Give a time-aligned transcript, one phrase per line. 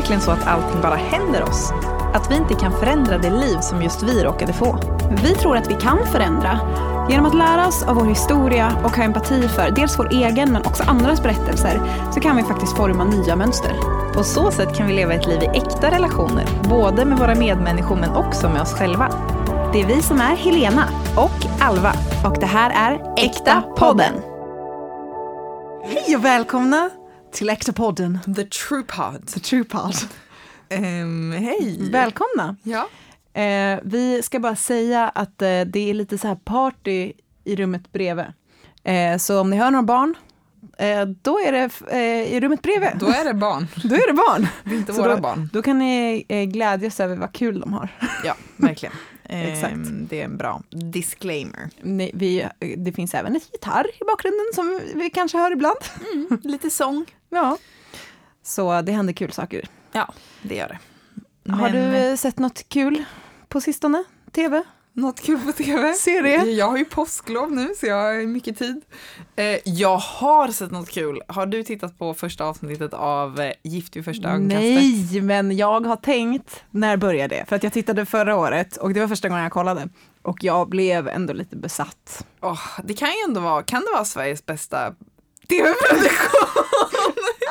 [0.00, 1.72] verkligen så att allting bara händer oss?
[2.14, 4.78] Att vi inte kan förändra det liv som just vi råkade få?
[5.22, 6.60] Vi tror att vi kan förändra.
[7.10, 10.66] Genom att lära oss av vår historia och ha empati för dels vår egen men
[10.66, 11.80] också andras berättelser
[12.14, 13.72] så kan vi faktiskt forma nya mönster.
[14.14, 17.96] På så sätt kan vi leva ett liv i äkta relationer, både med våra medmänniskor
[17.96, 19.08] men också med oss själva.
[19.72, 20.84] Det är vi som är Helena
[21.16, 21.92] Och Alva.
[22.26, 24.14] och det här är Äkta podden.
[25.84, 26.90] Hej och välkomna
[27.32, 29.26] till Äkta podden, The True Pod.
[29.26, 29.94] The True Pod.
[30.68, 31.90] Ehm, hej!
[31.90, 32.56] Välkomna.
[32.62, 32.88] Ja.
[33.42, 37.12] Eh, vi ska bara säga att eh, det är lite så här party
[37.44, 38.26] i rummet bredvid.
[38.84, 40.14] Eh, så om ni hör några barn,
[40.78, 42.90] eh, då är det eh, i rummet bredvid.
[42.94, 44.48] Då är det barn, Då är det barn.
[44.64, 45.50] det är inte Så våra då, barn.
[45.52, 47.88] Då kan ni eh, glädjas över vad kul de har.
[48.24, 48.94] Ja, verkligen.
[49.32, 49.76] Ehm, Exakt.
[50.10, 51.70] Det är en bra disclaimer.
[51.82, 55.78] Ni, vi, det finns även ett gitarr i bakgrunden som vi kanske hör ibland.
[56.42, 57.06] Lite sång.
[57.28, 57.58] Ja.
[58.42, 59.68] Så det händer kul saker.
[59.92, 60.78] Ja, det gör det.
[61.52, 63.04] Har Men, du eh, sett något kul
[63.48, 64.04] på sistone?
[64.32, 64.62] TV?
[65.00, 65.94] Något kul på tv?
[65.94, 66.44] Serie?
[66.44, 68.82] Jag har ju påsklov nu så jag har mycket tid.
[69.36, 71.22] Eh, jag har sett något kul.
[71.28, 74.62] Har du tittat på första avsnittet av eh, Gift vid första ögonkastet?
[74.62, 77.44] Nej, men jag har tänkt, när började det?
[77.48, 79.88] För att jag tittade förra året och det var första gången jag kollade.
[80.22, 82.26] Och jag blev ändå lite besatt.
[82.40, 84.94] Åh, det kan ju ändå vara, kan det vara Sveriges bästa
[85.48, 86.10] tv-produktion?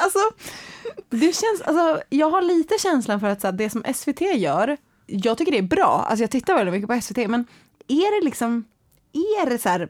[0.03, 0.19] Alltså,
[1.09, 4.77] det känns, alltså, jag har lite känslan för att så här, det som SVT gör,
[5.09, 7.45] jag tycker det är bra, alltså jag tittar väldigt mycket på SVT, men
[7.87, 8.65] är det liksom,
[9.13, 9.89] är det så här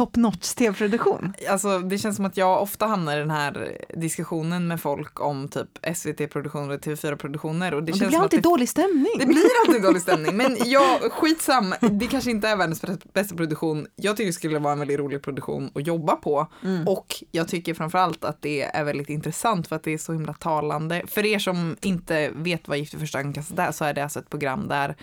[0.00, 1.32] top notch tv-produktion?
[1.48, 5.48] Alltså det känns som att jag ofta hamnar i den här diskussionen med folk om
[5.48, 9.12] typ SVT-produktioner och TV4-produktioner och det Och det känns blir alltid det, dålig stämning.
[9.18, 10.36] det blir alltid dålig stämning.
[10.36, 13.86] Men jag, skitsam, det kanske inte är världens bästa produktion.
[13.96, 16.88] Jag tycker det skulle vara en väldigt rolig produktion att jobba på Mm.
[16.88, 20.32] och jag tycker framförallt att det är väldigt intressant för att det är så himla
[20.34, 21.02] talande.
[21.06, 24.18] För er som inte vet vad Gift vid första ögonkastet är så är det alltså
[24.18, 24.96] ett program där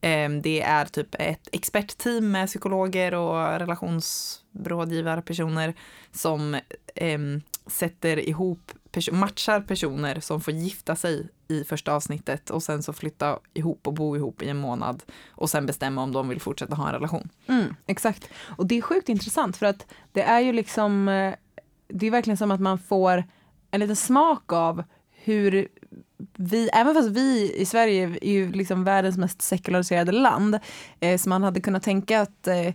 [0.00, 5.74] Ehm, det är typ ett expertteam med psykologer och relationsrådgivarpersoner
[6.12, 6.60] som
[6.94, 8.72] ehm, sätter ihop,
[9.12, 13.94] matchar personer som får gifta sig i första avsnittet och sen så flytta ihop och
[13.94, 17.28] bo ihop i en månad och sen bestämma om de vill fortsätta ha en relation.
[17.46, 18.28] Mm, exakt.
[18.56, 21.34] Och det är sjukt intressant för att det är ju liksom, eh,
[21.88, 23.24] det är verkligen som att man får
[23.70, 25.68] en liten smak av hur
[26.36, 30.58] vi, även fast vi i Sverige är ju liksom världens mest sekulariserade land,
[31.00, 32.74] eh, så man hade kunnat tänka att eh,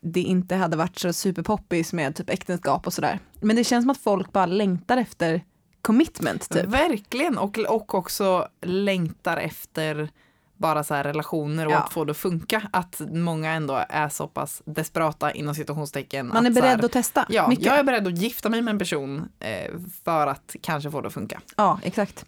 [0.00, 3.18] det inte hade varit så superpoppis med typ äktenskap och sådär.
[3.40, 5.44] Men det känns som att folk bara längtar efter
[5.82, 6.64] commitment typ.
[6.64, 10.08] Verkligen, och, och också längtar efter
[10.56, 11.78] bara så relationer och Ja.
[11.78, 12.62] att få det att funka.
[12.70, 16.28] Att många ändå är så pass desperata inom situationstecken.
[16.28, 17.66] Man är beredd här, att testa Ja, mycket.
[17.66, 19.70] jag är beredd att gifta mig med en person eh,
[20.04, 21.40] för att kanske få det att funka.
[21.56, 22.24] Ja, exakt.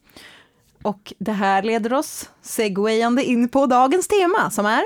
[0.85, 4.85] Och det här leder oss segwayande in på dagens tema som är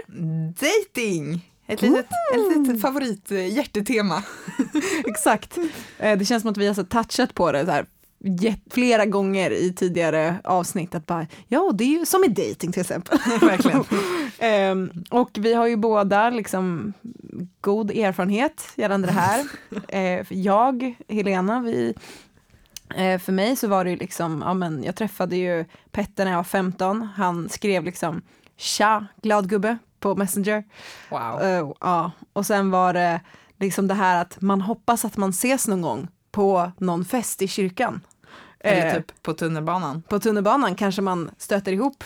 [0.48, 1.44] Dating!
[1.66, 4.22] Ett litet, ett litet favorit hjärtetema.
[5.06, 5.58] Exakt.
[5.98, 7.86] Eh, Det känns som att vi har så touchat på det så här
[8.70, 10.94] flera gånger i tidigare avsnitt.
[10.94, 13.18] Att bara, ja, det är ju som i dating till exempel.
[13.40, 13.84] Verkligen.
[14.38, 16.92] Ehm, och vi har ju båda liksom
[17.60, 19.44] god erfarenhet gällande det här.
[20.24, 21.94] För jag, Helena, vi,
[23.18, 26.38] för mig så var det ju liksom, ja men jag träffade ju Petter när jag
[26.38, 27.02] var 15.
[27.02, 28.22] Han skrev liksom
[28.56, 30.64] tja, glad gubbe på Messenger.
[31.10, 31.42] Wow.
[31.42, 33.20] Eh, ja, och sen var det
[33.56, 37.48] liksom det här att man hoppas att man ses någon gång på någon fest i
[37.48, 38.00] kyrkan.
[38.60, 40.02] Eller Eh, typ på tunnelbanan.
[40.08, 42.04] På tunnelbanan kanske man stöter ihop.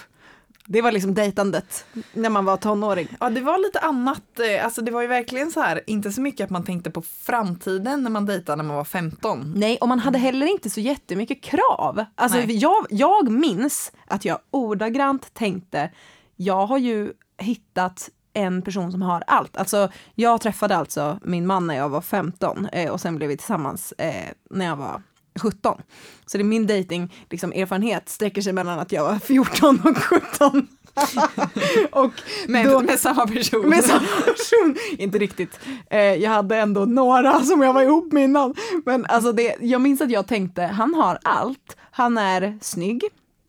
[0.66, 3.08] Det var liksom dejtandet när man var tonåring.
[3.20, 4.40] Ja, det var lite annat.
[4.40, 7.02] eh, Alltså det var ju verkligen så här, inte så mycket att man tänkte på
[7.02, 9.52] framtiden när man dejtade när man var 15.
[9.56, 12.04] Nej, och man hade heller inte så jättemycket krav.
[12.14, 12.56] Alltså, Nej.
[12.56, 15.90] jag, jag minns att jag ordagrant tänkte,
[16.36, 19.56] jag har ju hittat en person som har allt.
[19.56, 23.36] Alltså, jag träffade alltså min man när jag var 15 eh, och sen blev vi
[23.36, 25.02] tillsammans eh, när jag var
[25.42, 25.82] 17.
[26.26, 29.96] Så det är min dating liksom, erfarenhet sträcker sig mellan att jag var 14 och
[29.98, 30.68] 17.
[31.92, 32.12] och
[32.48, 33.68] Med, då- med samma person.
[33.68, 34.76] med samma person.
[34.98, 35.60] Inte riktigt.
[35.90, 38.54] Eh, jag hade ändå några som jag var ihop med innan.
[38.86, 41.76] Men alltså det, jag minns att jag tänkte, han har allt.
[41.90, 43.02] Han är snygg,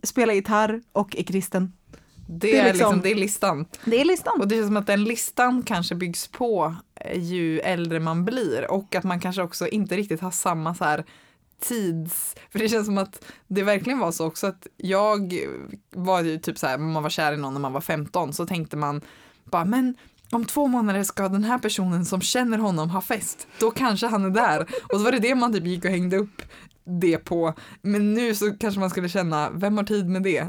[0.04, 1.74] spelar gitarr och är kristen.
[2.28, 3.66] det, det är liksom- liksom, det är listan.
[3.86, 4.34] Det är listan.
[4.42, 8.72] Och det känns som att den listan kanske byggs på eh, ju äldre man blir
[8.72, 11.04] och att man kanske också inte riktigt har samma så här
[11.68, 12.36] tids...
[12.52, 15.34] För det känns som att det verkligen var så också att jag
[15.96, 18.46] var ju typ så här, man var kär i någon när man var 15 så
[18.46, 19.02] tänkte man
[19.46, 19.96] bara men
[20.32, 24.26] om två månader ska den här personen som känner honom ha fest, då kanske han
[24.26, 24.62] är där.
[24.62, 26.42] Och så var det det man typ gick och hängde upp
[26.86, 27.54] det på.
[27.82, 30.48] Men nu så kanske man skulle känna, vem har tid med det?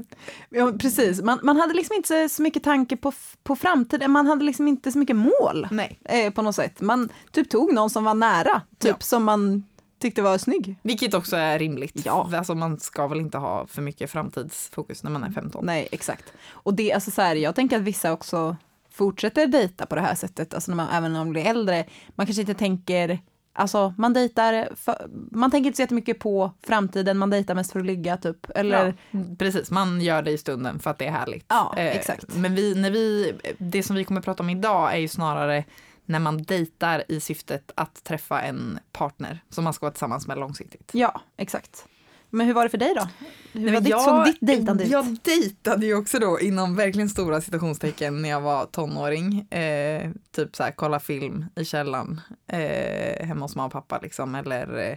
[0.49, 1.23] Ja, precis.
[1.23, 3.13] Man, man hade liksom inte så mycket tanke på,
[3.43, 5.99] på framtiden, man hade liksom inte så mycket mål Nej.
[6.05, 6.81] eh, på något sätt.
[6.81, 8.97] Man typ tog någon som var nära, typ Ja.
[9.01, 9.65] som man
[9.99, 10.77] tyckte var snygg.
[10.83, 12.01] Vilket också är rimligt.
[12.05, 12.31] Ja.
[12.35, 15.67] Alltså man ska väl inte ha för mycket framtidsfokus när man är 15.
[15.67, 16.33] Nej, exakt.
[16.51, 18.57] Och det, alltså så här, jag tänker att vissa också
[18.91, 21.85] fortsätter dejta på det här sättet, alltså när man, även när man blir äldre.
[22.15, 23.19] Man kanske inte tänker,
[23.53, 27.81] alltså man dejtar, för, man tänker inte så jättemycket på framtiden, man dejtar mest för
[27.81, 28.51] att ligga typ.
[28.55, 31.47] Eller, Ja, precis, man gör det i stunden för att det är härligt.
[31.49, 32.37] Ja, Eh, exakt.
[32.37, 35.65] Men vi, när vi, det som vi kommer att prata om idag är ju snarare
[36.05, 40.39] när man dejtar i syftet att träffa en partner som man ska vara tillsammans med
[40.39, 40.91] långsiktigt.
[40.93, 41.87] ja, exakt.
[42.35, 43.09] Men hur var det för dig då?
[43.53, 44.91] Hur Nej, ditt, såg ditt dejtande ut?
[44.91, 49.41] Jag dejtade ju också då inom verkligen stora citationstecken när jag var tonåring.
[49.41, 54.35] Eh, typ så här kolla film i källaren eh, hemma hos mamma och pappa liksom.
[54.35, 54.97] Eller eh,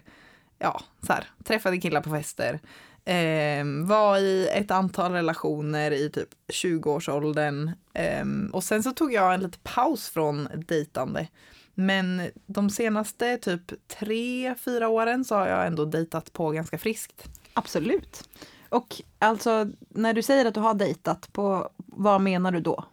[0.59, 2.59] ja, så här träffade killar på fester.
[3.07, 7.71] Eh, var i ett antal relationer i typ 20-årsåldern.
[7.93, 11.27] Eh, och sen så tog jag en liten paus från dejtande.
[11.73, 17.23] Men de senaste typ tre, fyra åren så har jag ändå dejtat på ganska friskt.
[17.53, 18.29] Absolut.
[18.69, 22.85] Och alltså, när du säger att du har dejtat, på, vad menar du då?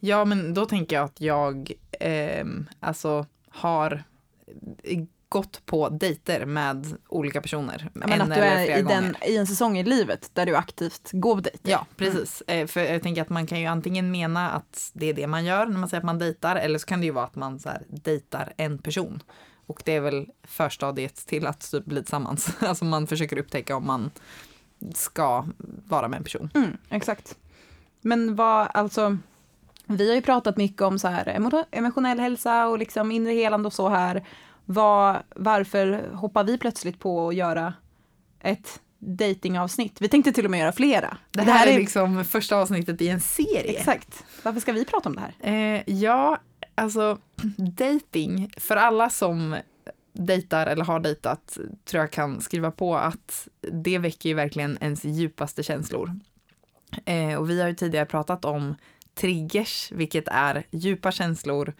[0.00, 4.04] Ja, men då tänker jag att jag ehm, alltså har
[5.30, 7.90] gått på dejter med olika personer.
[7.94, 10.56] Jag menar en att du är i, den, i en säsong i livet där du
[10.56, 11.70] aktivt går på dejt.
[11.70, 12.40] Ja, precis.
[12.46, 15.44] Eh, För jag tänker att man kan ju antingen mena att det är det man
[15.44, 17.58] gör när man säger att man dejtar, eller så kan det ju vara att man
[17.58, 19.22] så här, dejtar en person.
[19.66, 22.50] Och det är väl förstadiet till att typ bli tillsammans.
[22.60, 24.10] Alltså man försöker upptäcka om man
[24.94, 25.46] ska
[25.88, 26.50] vara med en person.
[26.54, 27.36] Mm, exakt.
[28.00, 29.16] Men vad, alltså,
[29.86, 33.66] vi har ju pratat mycket om så här emo- emotionell hälsa och liksom inre helande
[33.66, 34.24] och så här.
[34.72, 37.74] Vad, varför hoppar vi plötsligt på att göra
[38.40, 40.00] ett datingavsnitt?
[40.00, 41.16] Vi tänkte till och med göra flera.
[41.30, 43.78] Det här, är liksom första avsnittet i en serie.
[43.78, 44.24] Exakt.
[44.42, 45.52] Varför ska vi prata om det här?
[45.76, 46.38] Eh, ja,
[46.74, 47.18] alltså
[47.56, 49.56] dating för alla som
[50.12, 55.04] dejtar eller har dejtat tror jag kan skriva på att det väcker ju verkligen ens
[55.04, 56.20] djupaste känslor.
[57.04, 58.74] Eh, och vi har ju tidigare pratat om
[59.14, 61.74] triggers, vilket är djupa känslor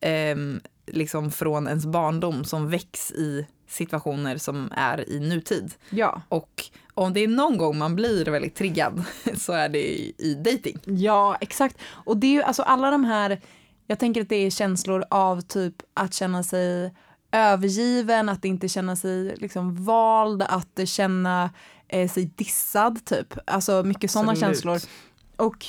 [0.00, 5.74] ehm, liksom från ens barndom som väcks i situationer som är i nutid.
[5.90, 6.22] Ja.
[6.28, 9.04] Och om det är någon gång man blir väldigt triggad
[9.36, 10.78] så är det i, i dating.
[10.84, 11.76] Ja, exakt.
[11.88, 13.40] Och det är ju alltså alla de här,
[13.86, 16.94] jag tänker att det är känslor av typ att känna sig
[17.32, 21.50] övergiven, att inte känna sig liksom vald, att känna
[21.88, 23.34] eh, sig dissad typ.
[23.46, 24.80] Alltså mycket sådana känslor.
[25.36, 25.66] Och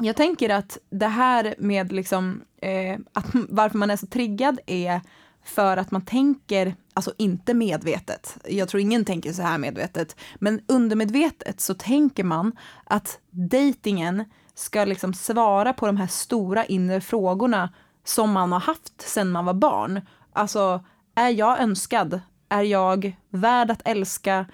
[0.00, 5.00] jag tänker att det här med liksom, eh, att varför man är så triggad är
[5.44, 10.60] för att man tänker, alltså inte medvetet, jag tror ingen tänker så här medvetet, men
[10.66, 12.52] undermedvetet så tänker man
[12.84, 14.24] att dejtingen
[14.54, 17.72] ska liksom svara på de här stora inre frågorna
[18.04, 20.00] som man har haft sedan man var barn.
[20.32, 20.84] Alltså,
[21.14, 22.20] är jag önskad?
[22.48, 24.46] Är jag värd att älska?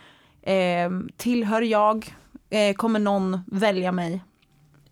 [0.42, 2.14] Eh, tillhör jag?
[2.50, 4.22] Eh, kommer någon välja mig?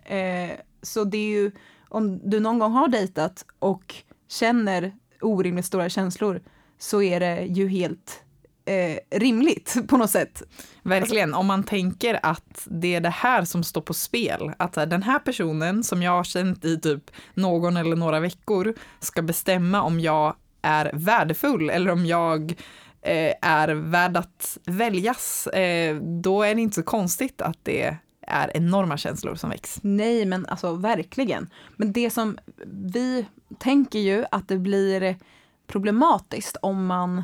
[0.05, 0.51] Eh,
[0.83, 1.51] så det är ju,
[1.89, 3.95] om du någon gång har dejtat och
[4.29, 6.41] känner orimligt stora känslor
[6.79, 8.23] så är det ju helt
[8.65, 10.43] eh, rimligt på något sätt.
[10.83, 14.53] Verkligen, om man tänker att det är det här som står på spel.
[14.57, 18.75] Att här, den här personen som jag har känt i typ någon eller några veckor
[19.01, 22.51] ska bestämma om jag är värdefull eller om jag
[23.03, 25.47] eh, är värd att väljas.
[25.47, 27.97] Eh, då är det inte så konstigt att det
[28.33, 29.79] är enorma känslor som väcks.
[29.83, 31.51] Nej, men alltså verkligen.
[31.77, 33.27] Men det som vi
[33.59, 35.17] tänker ju att det blir
[35.67, 37.23] problematiskt om man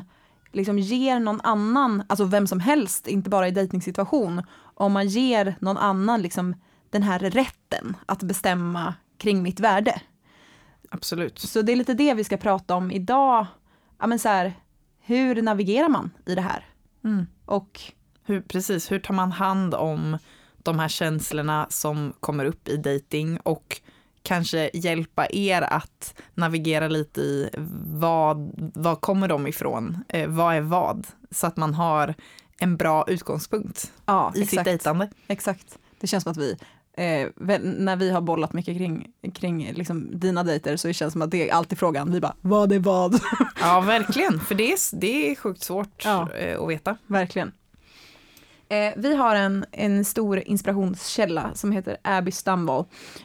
[0.51, 5.55] liksom ger någon annan, alltså vem som helst, inte bara i dejtingsituation, om man ger
[5.59, 6.55] någon annan liksom
[6.89, 10.01] den här rätten att bestämma kring mitt värde.
[10.89, 11.39] Absolut.
[11.39, 13.45] Så det är lite det vi ska prata om idag.
[13.99, 14.53] Ja, men så här,
[14.99, 16.65] hur navigerar man i det här?
[17.03, 17.27] Mm.
[17.45, 17.81] Och
[18.29, 20.17] Hur, precis, hur tar man hand om
[20.69, 23.81] de här känslorna som kommer upp i dating och
[24.23, 27.49] kanske hjälpa er att navigera lite i
[27.93, 30.03] vad, vad kommer de ifrån?
[30.09, 31.07] Eh, vad är vad?
[31.31, 32.13] Så att man har
[32.59, 35.09] en bra utgångspunkt ja, i sitt dejtande.
[35.27, 35.77] Exakt.
[35.99, 36.57] Det känns som att vi,
[36.97, 37.27] eh,
[37.61, 41.31] när vi har bollat mycket kring, kring liksom dina dejter så det känns som att
[41.31, 43.19] det är alltid frågan, vi bara, vad är vad?
[43.61, 46.33] Ja, verkligen, för det är, det är sjukt svårt Ja.
[46.33, 46.97] eh, att veta.
[47.07, 47.51] Verkligen.
[48.69, 52.83] Eh, vi har en, en stor inspirationskälla som heter Abby Stumble,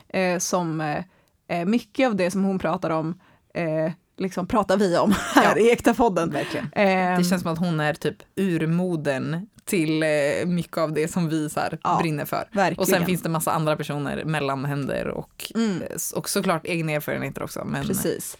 [0.08, 1.04] eh, som eh,
[1.48, 3.20] eh, mycket av det som hon pratar om
[3.54, 5.62] eh, liksom pratar vi om här Ja.
[5.62, 6.30] i Äkta-podden.
[6.32, 6.68] Verkligen.
[6.72, 11.28] Ehm, Det känns som att hon är typ urmoden till eh, mycket av det som
[11.28, 12.48] vi så Ja, brinner för.
[12.52, 12.78] verkligen.
[12.80, 15.82] Och sen finns det massa andra personer, mellanhänder och, Mm.
[16.16, 17.64] och såklart egna erfarenheter också.
[17.64, 18.36] Men Precis.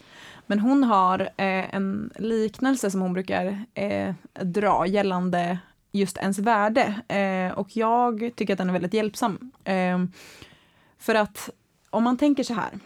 [0.47, 5.59] Men hon har eh, en liknelse som hon brukar eh, dra gällande
[5.95, 7.01] just ens värde.
[7.09, 9.53] Eh, och jag tycker att den är väldigt hjälpsam.
[9.65, 10.05] Eh,
[10.99, 11.51] för att
[11.91, 12.79] om man tänker så här,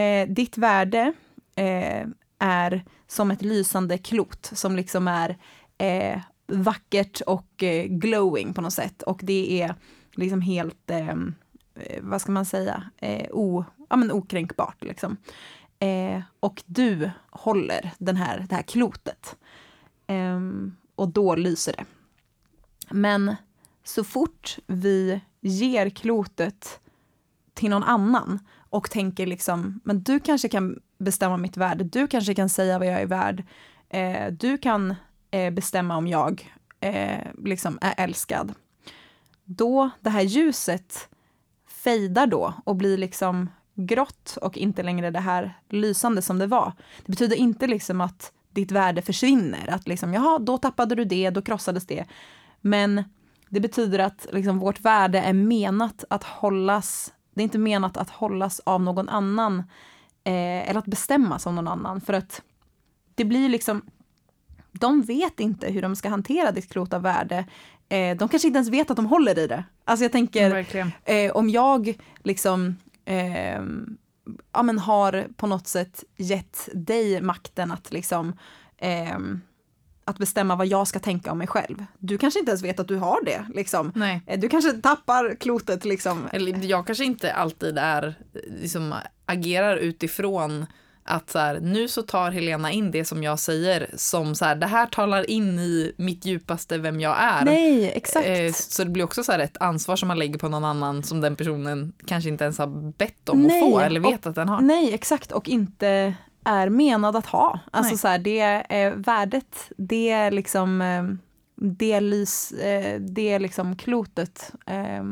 [0.00, 1.12] eh, ditt värde
[1.54, 2.06] eh,
[2.38, 5.36] är som ett lysande klot som liksom är
[5.78, 9.02] eh, vackert och eh, glowing på något sätt.
[9.02, 9.74] Och det är
[10.12, 11.14] liksom helt, eh, eh
[12.00, 14.84] vad ska man säga, eh, o, ja, men okränkbart.
[14.84, 15.16] Liksom.
[15.78, 19.36] Eh, och du håller den här, det här klotet.
[20.06, 20.40] Eh,
[20.94, 21.84] och då lyser det.
[22.92, 23.36] Men
[23.84, 26.80] så fort vi ger klotet
[27.54, 28.38] till någon annan
[28.70, 32.88] och tänker liksom, men du kanske kan bestämma mitt värde, du kanske kan säga vad
[32.88, 33.44] jag är värd,
[33.88, 34.94] eh, du kan
[35.30, 38.54] eh, bestämma om jag eh, liksom är älskad.
[39.44, 41.08] Då, det här ljuset
[41.66, 46.72] fejdar då och blir liksom grått och inte längre det här lysande som det var.
[47.06, 51.30] Det betyder inte liksom att ditt värde försvinner, att liksom, jaha, då tappade du det,
[51.30, 52.04] då krossades det.
[52.62, 53.04] Men
[53.48, 58.10] det betyder att liksom, vårt värde är menat att hållas, det är inte menat att
[58.10, 59.58] hållas av någon annan,
[60.24, 62.42] eh, eller att bestämmas av någon annan, för att
[63.14, 63.82] det blir liksom,
[64.72, 67.44] de vet inte hur de ska hantera ditt klot av värde.
[67.88, 69.64] Eh, de kanske inte ens vet att de håller i det.
[69.84, 70.92] Alltså jag tänker, verkligen.
[71.04, 73.62] eh, om jag liksom eh,
[74.52, 78.32] ja, men har på något sätt gett dig makten att liksom
[78.78, 79.18] eh,
[80.04, 81.84] att bestämma vad jag ska tänka om mig själv.
[81.98, 83.44] Du kanske inte ens vet att du har det.
[83.54, 83.92] Liksom.
[83.94, 84.22] Nej.
[84.26, 86.28] Eh, Du kanske tappar klotet liksom.
[86.32, 88.14] Eller jag kanske inte alltid är,
[88.60, 88.94] liksom,
[89.26, 90.66] agerar utifrån
[91.04, 94.56] att så här, nu så tar Helena in det som jag säger som så här,
[94.56, 97.44] det här talar in i mitt djupaste vem jag är.
[97.44, 98.26] Nej, exakt.
[98.28, 101.02] Eh, Så det blir också så här ett ansvar som man lägger på någon annan
[101.02, 104.26] som den personen kanske inte ens har bett om Nej, att få eller vet och-
[104.30, 104.60] att den har.
[104.60, 105.32] Nej, exakt.
[105.32, 106.14] Och inte
[106.44, 107.60] är menad att ha.
[107.70, 107.98] Alltså Nej.
[107.98, 111.04] så här, det är värdet, det är liksom eh,
[111.56, 114.52] det, lys, eh, det är liksom klotet.
[114.66, 115.04] eh,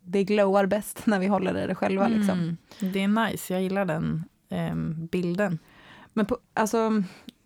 [0.00, 2.08] Det glowar bäst när vi håller i det själva.
[2.08, 2.38] Liksom.
[2.38, 2.56] Mm,
[2.92, 5.58] det är nice, jag gillar den ehm, bilden.
[6.12, 7.02] Men på, alltså,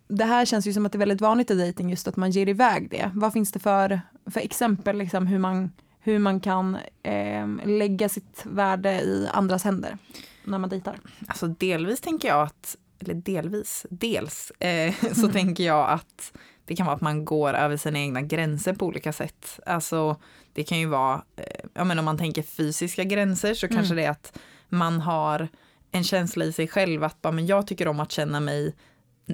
[0.07, 2.31] det här känns ju som att det är väldigt vanligt i dejting just att man
[2.31, 3.11] ger iväg det.
[3.13, 8.41] Vad finns det för, för exempel liksom, hur, man, hur man kan eh, lägga sitt
[8.45, 9.97] värde i andras händer
[10.43, 10.95] när man dejtar?
[11.27, 16.33] Alltså delvis tänker jag att, eller delvis, dels eh, så tänker jag att
[16.65, 19.59] det kan vara att man går över sina egna gränser på olika sätt.
[19.65, 20.15] Alltså
[20.53, 24.03] det kan ju vara, eh, ja men om man tänker fysiska gränser så kanske det
[24.03, 24.39] är att
[24.69, 25.47] man har
[25.91, 28.75] en känsla i sig själv att bara, men jag tycker om att känna mig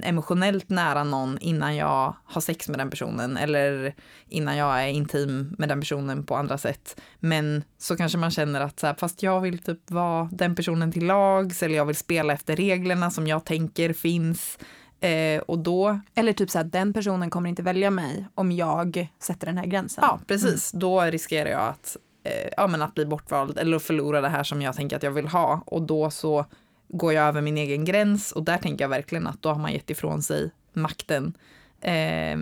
[0.04, 3.94] emotionellt nära någon innan jag har sex med den personen eller
[4.28, 7.00] innan jag är intim med den personen på andra sätt.
[7.20, 10.92] Men så kanske man känner att så här, fast jag vill typ vara den personen
[10.92, 14.58] till lags eller jag vill spela efter reglerna som jag tänker finns.
[15.00, 19.08] Eh, och då, Eller typ så här, den personen kommer inte välja mig om jag
[19.18, 20.04] sätter den här gränsen.
[20.06, 24.20] ja precis, då riskerar jag att, eh, ja, men att bli bortvald eller att förlora
[24.20, 25.62] det här som jag tänker att jag vill ha.
[25.66, 26.44] Och då så
[26.88, 29.72] går jag över min egen gräns och där tänker jag verkligen att då har man
[29.72, 31.32] gett ifrån sig makten
[31.80, 32.38] eh,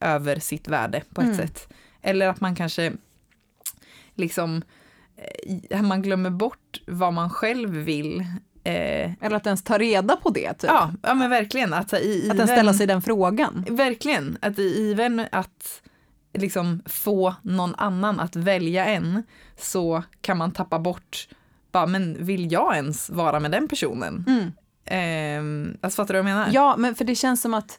[0.00, 1.36] över sitt värde på ett Mm.
[1.38, 1.68] sätt.
[2.02, 2.92] Eller att man kanske
[4.14, 4.62] liksom
[5.70, 8.20] eh, man glömmer bort vad man själv vill.
[8.64, 10.52] Eh, Eller att ens ta reda på det.
[10.54, 10.70] Typ.
[10.70, 11.72] ja, ja, men verkligen.
[11.74, 13.64] Att, så i, att ens ställa sig den frågan.
[13.70, 15.82] Verkligen, att i ivern att
[16.34, 19.22] liksom få någon annan att välja en
[19.58, 21.28] så kan man tappa bort,
[21.76, 24.24] bara, men vill jag ens vara med den personen?
[24.26, 24.52] Mm.
[24.84, 26.50] Ehm, alltså fattar du vad jag menar?
[26.52, 27.78] Ja, men för det känns som att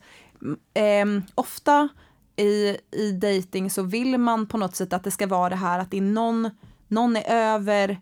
[0.73, 1.89] ehm, ofta
[2.35, 5.79] i, i dating så vill man på något sätt att det ska vara det här
[5.79, 6.49] att det är någon,
[6.87, 7.97] någon är över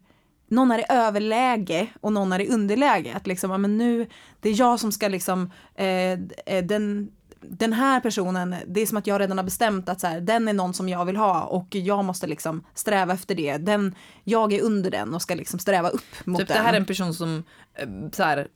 [0.47, 3.15] någon är i överläge och någon är i underläge.
[3.15, 4.07] Att liksom, men nu,
[4.39, 6.11] det är jag som ska liksom, eh,
[6.45, 7.11] eh, den,
[7.49, 10.47] den här personen, det är som att jag redan har bestämt att så här, den
[10.47, 13.57] är någon som jag vill ha och jag måste liksom sträva efter det.
[13.57, 16.57] Den, jag är under den och ska liksom sträva upp mot typ den.
[16.57, 18.47] det här är en person som eh, så här,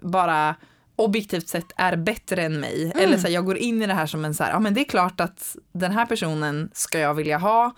[0.00, 0.54] bara
[0.96, 2.84] objektivt sett är bättre än mig.
[2.84, 3.04] Mm.
[3.04, 4.74] Eller så här, jag går in i det här som en så här, ja men
[4.74, 7.74] det är klart att den här personen ska jag vilja ha.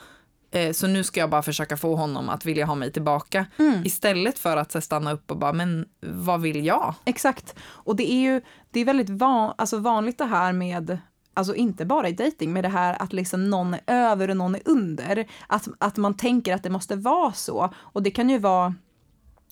[0.52, 3.47] Eh, Så nu ska jag bara försöka få honom att vilja ha mig tillbaka.
[3.59, 3.85] Mm.
[3.85, 6.94] Istället för att så stanna upp och bara, men vad vill jag?
[7.04, 7.54] Exakt.
[7.62, 8.40] Och det är ju
[8.71, 10.99] det är väldigt van, alltså vanligt det här med
[11.35, 14.54] Alltså inte bara i dating, med det här att liksom någon är över och någon
[14.54, 15.26] är under.
[15.47, 17.75] Att, att man tänker att det måste vara så.
[17.76, 18.75] Och det kan ju vara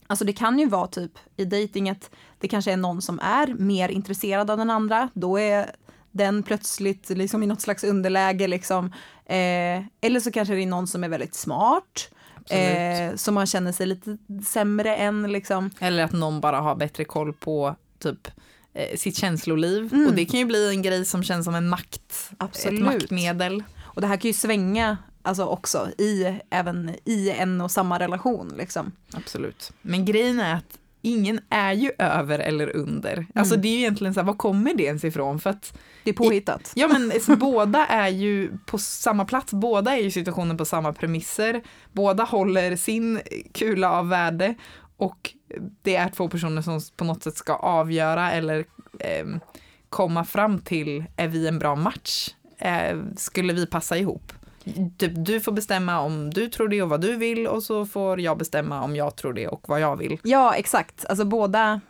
[0.07, 3.55] Alltså det kan ju vara typ i dejting att det kanske är någon som är
[3.55, 5.09] mer intresserad av den andra.
[5.15, 5.71] Då är
[6.13, 8.87] den plötsligt liksom i något slags underläge liksom.
[9.27, 12.11] Eh, eller så kanske det är någon som är väldigt smart.
[12.51, 15.71] Eh, som man känner sig lite sämre än liksom.
[15.79, 18.29] Eller att någon bara har bättre koll på typ
[18.75, 19.95] eh, sitt känsloliv.
[19.95, 20.07] Mm.
[20.07, 22.31] Och det kan ju bli en grej som känns som en makt.
[22.39, 22.81] Absolut.
[22.81, 23.63] Ett maktmedel.
[23.83, 28.55] Och det här kan ju svänga alltså också i, även i en och samma relation
[28.59, 28.93] liksom.
[29.13, 29.73] Absolut.
[29.83, 33.27] Men grejen är att ingen är ju över eller under.
[33.35, 33.63] Alltså Mm.
[33.63, 35.41] det är ju egentligen så här, var kommer det ens ifrån?
[35.41, 36.73] För att Det är påhittat.
[36.75, 40.93] Ja men båda är ju på samma plats, båda är ju i situationen på samma
[40.93, 43.21] premisser, båda håller sin
[43.53, 44.55] kula av värde
[44.97, 45.35] och
[45.83, 48.65] det är två personer som på något sätt ska avgöra eller
[49.01, 49.41] ehm,
[49.89, 52.29] komma fram till, är vi en bra match?
[52.59, 54.33] Eh, skulle vi passa ihop?
[54.99, 58.21] Typ, du får bestämma om du tror det och vad du vill och så får
[58.21, 60.19] jag bestämma om jag tror det och vad jag vill.
[60.23, 61.05] Ja, exakt.
[61.09, 61.81] Alltså båda,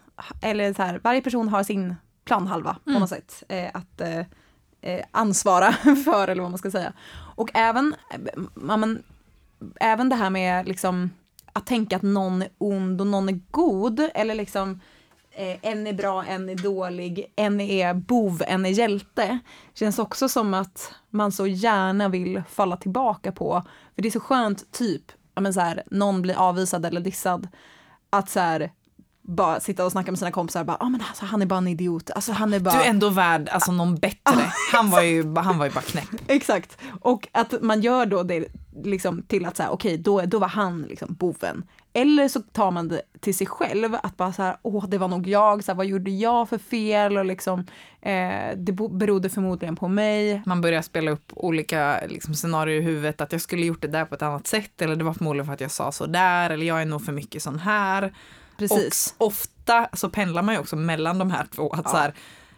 [0.43, 1.95] eller så här, varje person har sin
[2.25, 3.01] planhalva på Mm.
[3.01, 3.43] något sätt.
[3.49, 4.19] Eh, att eh,
[4.81, 5.73] eh, ansvara
[6.05, 6.93] för, eller vad man ska säga.
[7.37, 7.95] Och även,
[8.55, 9.03] men,
[9.81, 11.11] även det här med liksom
[11.53, 14.81] att tänka att någon är ond och någon är god, eller liksom
[15.35, 19.39] eh, en är bra, en är dålig, en är bov, en är hjälte.
[19.75, 23.63] Känns också som att man så gärna vill falla tillbaka på.
[23.95, 25.03] För det är så skönt, typ,
[25.35, 27.49] ja, men så här, någon blir avvisad eller dissad,
[28.11, 28.71] att så här,
[29.23, 31.69] bara sitta och snacka med sina kompisar, bara, ah, men alltså, han är bara en
[31.69, 32.75] idiot, alltså han är bara...
[32.75, 34.53] Du är ändå värd alltså, någon bättre.
[34.73, 36.09] Han var ju, han var ju bara knäpp.
[36.27, 36.79] Exakt.
[37.01, 38.49] Och att man gör då det
[38.85, 41.63] liksom till att säga, okej, då, då var han liksom boven.
[41.93, 45.09] Eller så tar man det till sig själv, att bara så här, åh, det var
[45.09, 47.19] nog jag, så här, vad gjorde jag för fel?
[47.19, 47.61] Och liksom,
[48.03, 50.43] eh, det berodde förmodligen på mig.
[50.47, 54.05] Man börjar spela upp olika liksom, scenarier i huvudet, att jag skulle gjort det där
[54.05, 56.67] på ett annat sätt, eller det var förmodligen för att jag sa så där, eller
[56.67, 58.13] jag är nog för mycket sån här.
[58.59, 59.15] Precis.
[59.19, 61.91] Och ofta så pendlar man ju också mellan de här två, att Ja.
[61.91, 62.15] så här,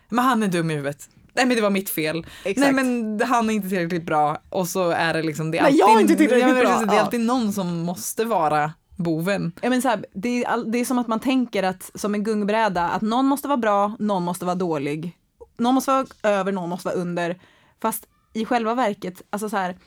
[0.08, 1.08] men han är dum i huvudet.
[1.34, 2.26] Nej men det var mitt fel.
[2.44, 2.58] Exakt.
[2.74, 4.38] Nej men han är inte tillräckligt bra.
[4.48, 6.64] Och så är det liksom, det är Nej, alltid, jag är inte tillräckligt Ja, men
[6.64, 6.72] bra.
[6.74, 9.52] precis, Det är alltid någon som måste vara boven.
[9.62, 12.24] Ja, men så här, det, är det är som att man tänker att som en
[12.24, 15.18] gungbräda, att någon måste vara bra, någon måste vara dålig.
[15.56, 17.40] Någon måste vara över, någon måste vara under.
[17.80, 19.78] Fast i själva verket, alltså så här,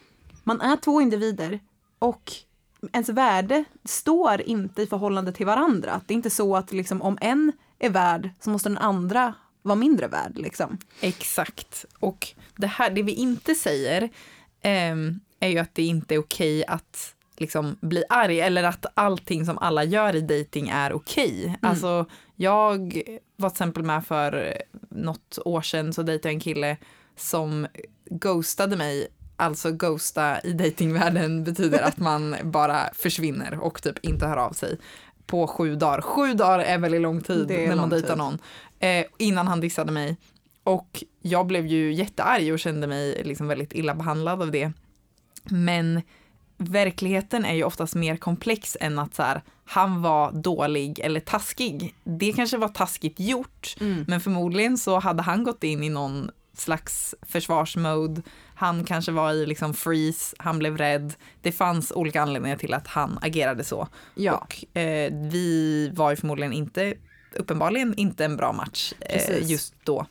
[0.44, 1.60] man är två individer
[2.00, 2.32] och
[2.94, 6.02] ens värde står inte i förhållande till varandra.
[6.06, 9.76] Det är inte så att liksom, om en är värd så måste den andra vara
[9.76, 10.38] mindre värd.
[10.38, 10.78] Liksom.
[11.02, 11.86] Exakt.
[12.00, 14.10] Och det här, det vi inte säger
[14.62, 19.46] ehm, är ju att det inte är okej att liksom bli arg eller att allting
[19.46, 21.58] som alla gör i dating är okej.
[21.62, 23.04] Alltså jag
[23.36, 26.78] var till exempel med för något år sedan så dejtade jag en kille
[27.16, 27.68] som
[28.10, 29.08] ghostade mig.
[29.38, 34.78] Alltså ghosta i datingvärlden betyder att man bara försvinner och typ inte hör av sig
[35.26, 36.02] på sju dagar.
[36.02, 38.40] Sju dagar är väldigt lång tid när man dejtar någon.
[38.80, 40.18] Eh, innan han dissade mig.
[40.64, 44.72] Och jag blev ju jättearg och kände mig liksom väldigt illa behandlad av det.
[45.44, 46.02] Men
[46.58, 51.96] verkligheten är ju oftast mer komplex än att så här, han var dålig eller taskig.
[52.04, 53.76] Det kanske var taskigt gjort,
[54.08, 58.22] men förmodligen så hade han gått in i någon slags försvarsmode.
[58.56, 61.14] Han kanske var i liksom freeze, han blev rädd.
[61.42, 63.88] Det fanns olika anledningar till att han agerade så.
[64.16, 64.38] Ja.
[64.38, 66.94] Och eh, vi var ju förmodligen inte,
[67.34, 70.06] uppenbarligen inte en bra match eh, just då.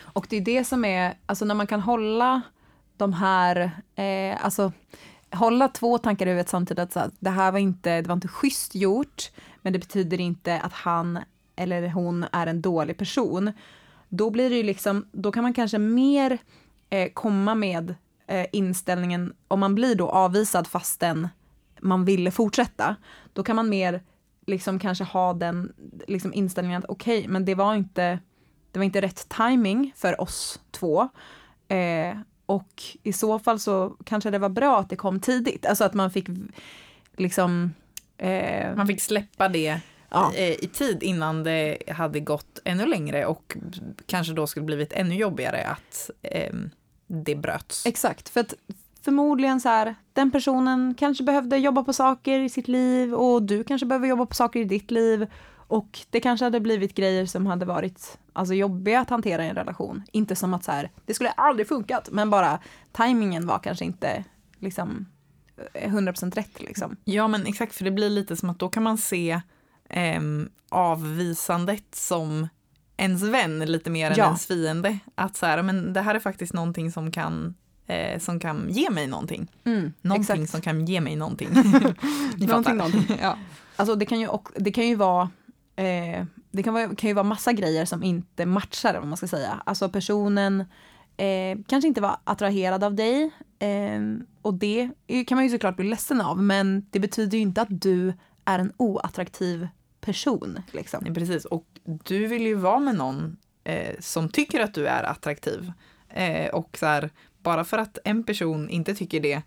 [0.00, 2.42] Och det är det som är, alltså när man kan hålla
[2.96, 4.72] de här, eh, alltså
[5.32, 8.14] hålla två tankar i huvudet samtidigt, att så här, det här var inte, det var
[8.14, 9.30] inte schysst gjort,
[9.62, 11.18] men det betyder inte att han
[11.56, 13.52] eller hon är en dålig person.
[14.08, 16.38] Då blir det ju liksom, då kan man kanske mer
[16.90, 17.94] eh, komma med
[18.26, 21.28] eh, inställningen, om man blir då avvisad fastän
[21.80, 22.96] man ville fortsätta,
[23.32, 24.02] då kan man mer
[24.46, 25.72] liksom kanske ha den
[26.06, 28.18] liksom inställningen att okej, men det var inte
[28.72, 31.08] det var inte rätt timing för oss två.
[31.68, 35.66] Eh, och i så fall så kanske det var bra att det kom tidigt.
[35.66, 36.26] Alltså att man fick
[37.16, 37.74] liksom...
[38.18, 39.80] Eh, Man fick släppa det
[40.10, 43.56] ja, eh, i tid innan det hade gått ännu längre och
[44.06, 46.70] kanske då skulle blivit ännu jobbigare att ehm,
[47.06, 47.86] det bröts.
[47.86, 48.28] exakt.
[48.28, 48.54] För att
[49.02, 53.64] förmodligen så här, den personen kanske behövde jobba på saker i sitt liv och du
[53.64, 55.26] kanske behöver jobba på saker i ditt liv.
[55.68, 59.54] Och det kanske hade blivit grejer som hade varit alltså, jobbiga att hantera i en
[59.54, 60.02] relation.
[60.12, 62.58] Inte som att så här, det skulle aldrig funkat, men bara
[62.92, 64.24] tajmingen var kanske inte
[64.58, 65.06] liksom
[65.74, 66.96] eh, 100% rätt liksom.
[67.04, 69.40] Ja men exakt, för det blir lite som att då kan man se
[69.90, 72.48] ehm, avvisandet som
[72.96, 74.24] ens vän lite mer än Ja.
[74.24, 74.98] ens fiende.
[75.14, 77.54] Att så här, men det här är faktiskt någonting som kan
[77.86, 79.50] eh, som kan ge mig någonting.
[79.64, 80.50] Mm, Någonting exakt.
[80.50, 81.48] som kan ge mig någonting.
[82.38, 83.18] Någonting, någonting.
[83.22, 83.38] Ja.
[83.76, 85.30] Alltså det kan ju, det kan ju vara
[85.78, 89.28] eh, det kan, vara, kan ju vara massa grejer som inte matchar om man ska
[89.28, 89.62] säga.
[89.66, 90.64] Alltså personen
[91.16, 94.00] eh, kanske inte var attraherad av dig eh,
[94.42, 94.90] och det
[95.26, 98.12] kan man ju såklart bli ledsen av men det betyder ju inte att du
[98.44, 99.68] är en oattraktiv
[100.00, 100.58] person.
[100.72, 101.00] Liksom.
[101.04, 101.44] Nej, precis.
[101.44, 105.72] Och du vill ju vara med någon eh, som tycker att du är attraktiv.
[106.08, 107.10] Eh, och så här,
[107.42, 109.42] bara för att en person inte tycker det eh,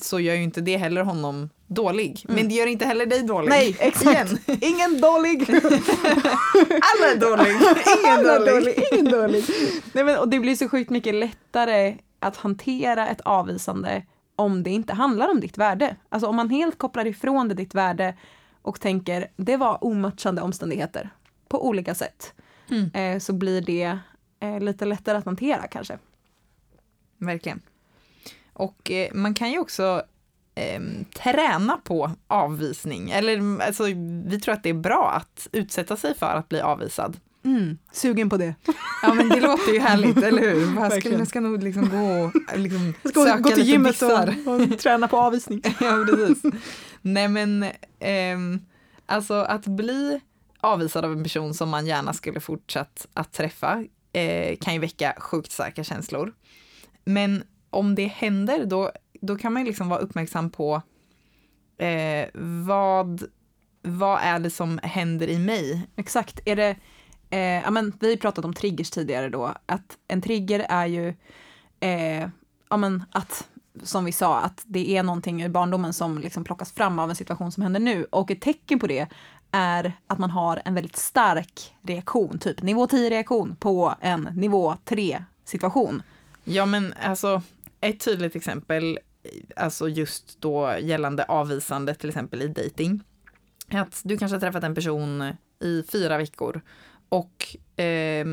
[0.00, 2.24] så gör ju inte det heller honom dålig.
[2.28, 3.46] Men det gör inte heller dig dålig.
[3.46, 3.58] Mm.
[3.58, 4.32] Nej, exakt.
[4.48, 4.58] Igen.
[4.60, 5.50] Ingen dålig!
[5.50, 7.46] Alla är dålig.
[8.04, 8.54] Ingen dålig.
[8.54, 9.44] dålig, ingen dålig.
[9.92, 14.02] Nej, men, och det blir så sjukt mycket lättare att hantera ett avvisande
[14.36, 15.96] om det inte handlar om ditt värde.
[16.08, 18.14] Alltså om man helt kopplar ifrån det ditt värde
[18.62, 21.10] och tänker det var omatchande omständigheter
[21.48, 22.34] på olika sätt.
[22.70, 22.90] Mm.
[22.94, 23.98] Eh, så blir det
[24.40, 25.98] eh, lite lättare att hantera kanske.
[27.18, 27.60] Verkligen.
[28.52, 30.02] Och eh, man kan ju också
[30.56, 30.80] eh,
[31.22, 33.10] träna på avvisning.
[33.10, 33.84] Eller alltså,
[34.26, 37.16] vi tror att det är bra att utsätta sig för att bli avvisad.
[37.44, 38.54] Mm, sugen på det.
[39.02, 40.74] Ja men det låter ju härligt, eller hur?
[40.80, 41.18] Verkligen.
[41.18, 44.10] jag ska nog liksom gå och liksom Gå, söka gå till gymmet och,
[44.46, 45.62] och träna på avvisning.
[45.64, 46.42] ja, precis.
[47.02, 47.66] Nej men,
[48.00, 48.60] ehm,
[49.06, 50.20] alltså att bli
[50.60, 55.14] avvisad av en person som man gärna skulle fortsatt att träffa eh, kan ju väcka
[55.18, 56.32] sjukt starka känslor.
[57.04, 57.42] Men
[57.76, 60.82] om det händer då, då kan man ju liksom vara uppmärksam på
[61.78, 62.28] eh,
[62.66, 63.22] vad,
[63.82, 65.86] vad är det som händer i mig?
[65.96, 66.40] Exakt.
[66.44, 66.76] Är det,
[67.30, 69.54] eh, ja, men, vi har ju pratat om triggers tidigare då.
[69.66, 71.14] Att en trigger är ju
[71.80, 72.28] eh,
[72.70, 73.48] ja, men, att,
[73.82, 77.16] som vi sa, att det är någonting ur barndomen som liksom plockas fram av en
[77.16, 78.04] situation som händer nu.
[78.04, 79.06] Och ett tecken på det
[79.50, 84.76] är att man har en väldigt stark reaktion, typ nivå 10 reaktion på en nivå
[84.84, 86.02] 3 situation.
[86.44, 87.42] Ja men alltså
[87.80, 93.02] ett tydligt exempel, eh, alltså just då gällande avvisande till exempel i dating.
[93.68, 96.60] är Att du kanske har träffat en person i fyra veckor
[97.08, 98.26] och eh,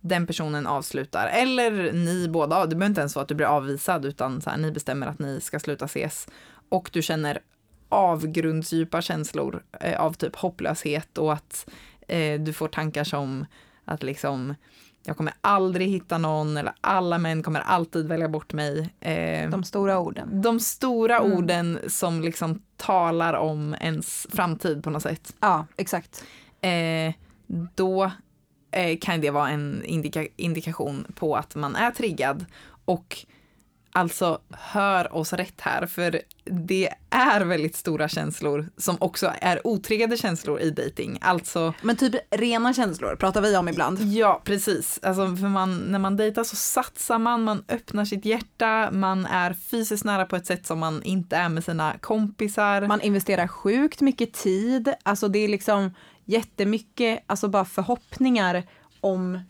[0.00, 1.26] den personen avslutar.
[1.26, 4.56] Eller ni båda, det behöver inte ens vara att du blir avvisad utan så här,
[4.56, 6.28] ni bestämmer att ni ska sluta ses.
[6.68, 7.40] Och du känner
[7.88, 11.70] avgrundsdjupa känslor eh, av typ hopplöshet och att
[12.08, 13.46] eh, du får tankar som
[13.84, 14.54] att liksom
[15.08, 18.90] jag kommer aldrig hitta någon eller alla män kommer alltid välja bort mig.
[19.00, 20.42] Eh, De stora orden.
[20.42, 21.32] de stora Mm.
[21.32, 25.34] orden som liksom talar om ens framtid på något sätt.
[25.40, 26.24] Ja, exakt.
[26.60, 27.14] Eh,
[27.74, 28.10] då
[28.70, 32.46] eh, kan det vara en indika- indikation på att man är triggad.
[32.84, 33.26] Och
[33.92, 40.16] alltså, hör oss rätt här, för det är väldigt stora känslor som också är otriggade
[40.16, 41.18] känslor i dating.
[41.20, 43.98] Alltså, Men typ rena känslor pratar vi om ibland.
[44.00, 45.00] Ja, precis.
[45.02, 49.52] Alltså, för man, när man dejtar så satsar man, man öppnar sitt hjärta, man är
[49.52, 52.86] fysiskt nära på ett sätt som man inte är med sina kompisar.
[52.86, 54.94] Man investerar sjukt mycket tid.
[55.02, 58.62] Alltså det är liksom jättemycket, alltså bara förhoppningar
[59.00, 59.40] om,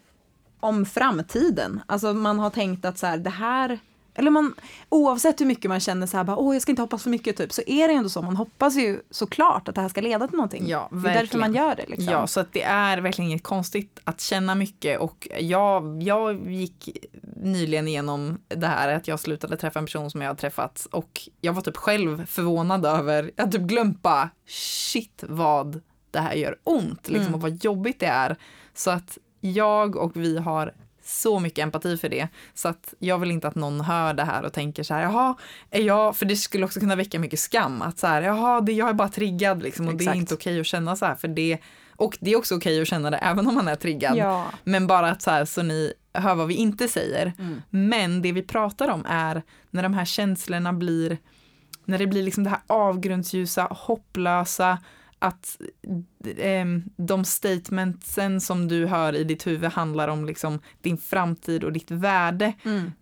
[0.61, 1.81] om framtiden.
[1.87, 3.79] Alltså man har tänkt att så här, det här,
[4.19, 4.55] eller man,
[4.89, 7.37] oavsett hur mycket man känner så här, bara, åh jag ska inte hoppas för mycket
[7.37, 10.29] typ, så är det ändå så, man hoppas ju såklart att det här ska leda
[10.29, 10.69] till någonting.
[10.69, 12.13] Ja, det är därför man gör det liksom.
[12.13, 16.89] Ja, så att det är verkligen inget konstigt att känna mycket och jag, jag gick
[17.37, 21.21] nyligen igenom det här att jag slutade träffa en person som jag har träffat och
[21.41, 26.57] jag var typ själv förvånad över, jag typ glömt bara shit vad det här gör
[26.65, 27.35] ont liksom Mm.
[27.35, 28.37] och vad jobbigt det är.
[28.75, 30.75] Så att jag och vi har
[31.09, 32.29] så mycket empati för det.
[32.55, 35.35] Så att jag vill inte att någon hör det här och tänker så här, jaha,
[35.71, 38.73] är jag, för det skulle också kunna väcka mycket skam, att så här, jaha, det,
[38.73, 40.17] jag är bara triggad liksom och det är Exakt.
[40.17, 41.59] inte okej att känna så här, för det,
[41.97, 44.17] och det är också okej att känna det även om man är triggad.
[44.17, 44.47] Ja.
[44.65, 47.33] Men bara att så här, så ni hör vad vi inte säger.
[47.39, 47.63] Mm.
[47.71, 51.19] Men det vi pratar om är när de här känslorna blir,
[51.85, 54.79] när det blir liksom det här avgrundsljusa, hopplösa,
[55.19, 55.61] att
[56.39, 61.73] ehm, de statementsen som du hör i ditt huvud handlar om liksom din framtid och
[61.73, 62.93] ditt värde, Mm.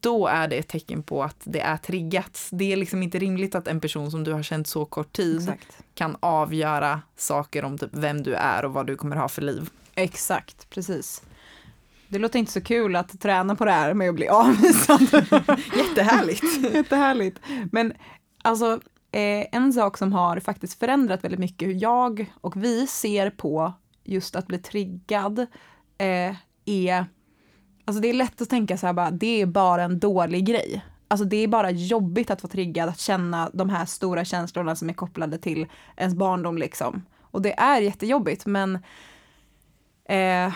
[0.00, 2.48] då är det ett tecken på att det är triggat.
[2.50, 5.40] Det är liksom inte rimligt att en person som du har känt så kort tid
[5.40, 5.78] Exakt.
[5.94, 9.70] kan avgöra saker om typ vem du är och vad du kommer ha för liv.
[9.94, 11.22] Exakt, precis.
[12.08, 15.00] Det låter inte så kul att träna på det här med att bli avvisad.
[15.76, 16.44] Jättehärligt.
[16.74, 17.38] Jättehärligt.
[17.72, 17.92] Men
[18.42, 18.80] alltså,
[19.16, 23.72] eh, en sak som har faktiskt förändrat väldigt mycket hur jag och vi ser på
[24.04, 25.38] just att bli triggad
[25.98, 27.06] eh, är,
[27.84, 30.84] alltså det är lätt att tänka så här bara, det är bara en dålig grej.
[31.08, 34.88] Alltså det är bara jobbigt att vara triggad, att känna de här stora känslorna som
[34.88, 37.02] är kopplade till ens barndom liksom.
[37.20, 38.78] Och det är jättejobbigt men
[40.04, 40.52] eh,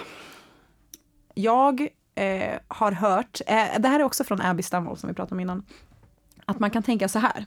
[1.34, 5.34] jag eh, har hört, eh, det här är också från Abby Stamwall som vi pratade
[5.34, 5.66] om innan,
[6.44, 7.46] att man kan tänka så här.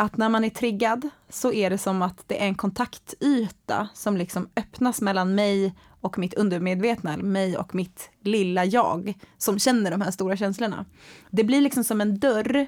[0.00, 4.16] Att när man är triggad så är det som att det är en kontaktyta som
[4.16, 10.00] liksom öppnas mellan mig och mitt undermedvetna, mig och mitt lilla jag, som känner de
[10.00, 10.84] här stora känslorna.
[11.30, 12.66] Det blir liksom som en dörr,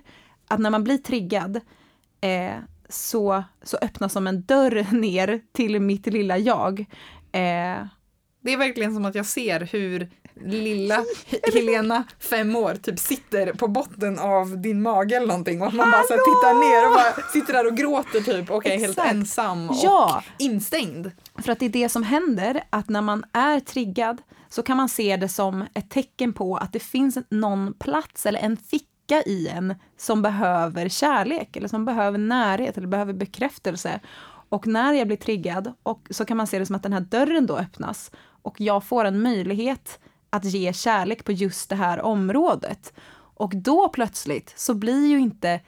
[0.48, 1.60] att när man blir triggad
[2.20, 2.54] eh,
[2.88, 6.80] så, så öppnas som en dörr ner till mitt lilla jag.
[7.32, 7.86] Eh,
[8.42, 10.10] Det är verkligen som att jag ser hur
[10.44, 11.04] lilla
[11.54, 16.02] Helena, fem år, typ sitter på botten av din mage eller någonting och man bara
[16.02, 19.10] så här, tittar ner och bara sitter där och gråter typ och är helt Exakt.
[19.14, 20.22] ensam och Ja.
[20.38, 21.10] instängd.
[21.38, 24.88] För att det är det som händer, att när man är triggad så kan man
[24.88, 29.48] se det som ett tecken på att det finns någon plats eller en ficka i
[29.48, 34.00] en som behöver kärlek eller som behöver närhet eller behöver bekräftelse.
[34.48, 37.00] Och när jag blir triggad och så kan man se det som att den här
[37.00, 38.10] dörren då öppnas
[38.42, 39.98] och jag får en möjlighet
[40.30, 42.92] att ge kärlek på just det här området.
[43.34, 45.60] Och då plötsligt så blir ju inte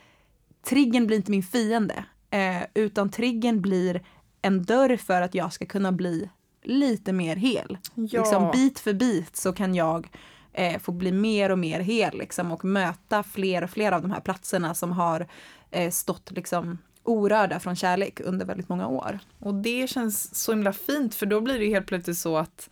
[0.65, 4.03] triggern blir inte min fiende, eh, utan triggern blir
[4.43, 6.31] en dörr för att jag ska kunna bli
[6.63, 7.79] lite mer hel.
[7.95, 8.21] Ja.
[8.21, 10.11] Liksom bit för bit så kan jag
[10.53, 14.11] eh, få bli mer och mer hel liksom, och möta fler och fler av de
[14.11, 15.27] här platserna som har
[15.71, 19.19] eh, stått liksom orörda från kärlek under väldigt många år.
[19.39, 22.71] Och det känns så himla fint för då blir det helt plötsligt så att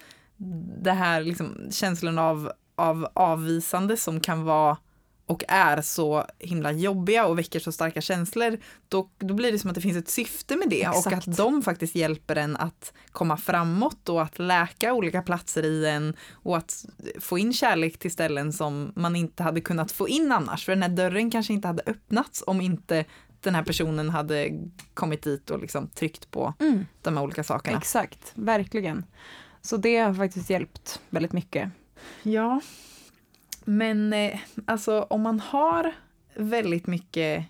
[0.83, 4.77] det här liksom, känslan av, av avvisande som kan vara
[5.31, 9.71] och är så himla jobbiga och väcker så starka känslor, då, då blir det som
[9.71, 11.29] att det finns ett syfte med det och Exakt.
[11.29, 16.17] att de faktiskt hjälper en att komma framåt och att läka olika platser i en
[16.33, 16.85] och att
[17.21, 20.65] få in kärlek till ställen som man inte hade kunnat få in annars.
[20.65, 23.05] För den här dörren kanske inte hade öppnats om inte
[23.41, 24.51] den här personen hade
[24.95, 26.55] kommit dit och liksom tryckt på
[27.03, 27.79] de här olika sakerna.
[27.79, 29.05] Exakt, verkligen.
[29.63, 31.71] Så det har faktiskt hjälpt väldigt mycket.
[32.23, 32.61] Ja,
[33.65, 35.93] men eh, alltså om man har
[36.35, 37.47] väldigt mycket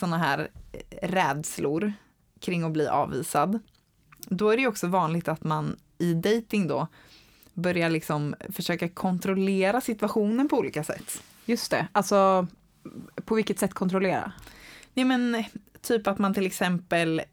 [0.00, 1.92] sådana här eh, rädslor
[2.40, 3.58] kring att bli avvisad,
[4.18, 6.86] då är det ju också vanligt att man i dating då
[7.54, 11.22] börjar liksom försöka kontrollera situationen på olika sätt.
[11.44, 12.46] Just det, alltså
[13.24, 14.32] på vilket sätt kontrollera?
[14.94, 15.46] Nej men eh,
[15.80, 17.24] typ att man till exempel eh,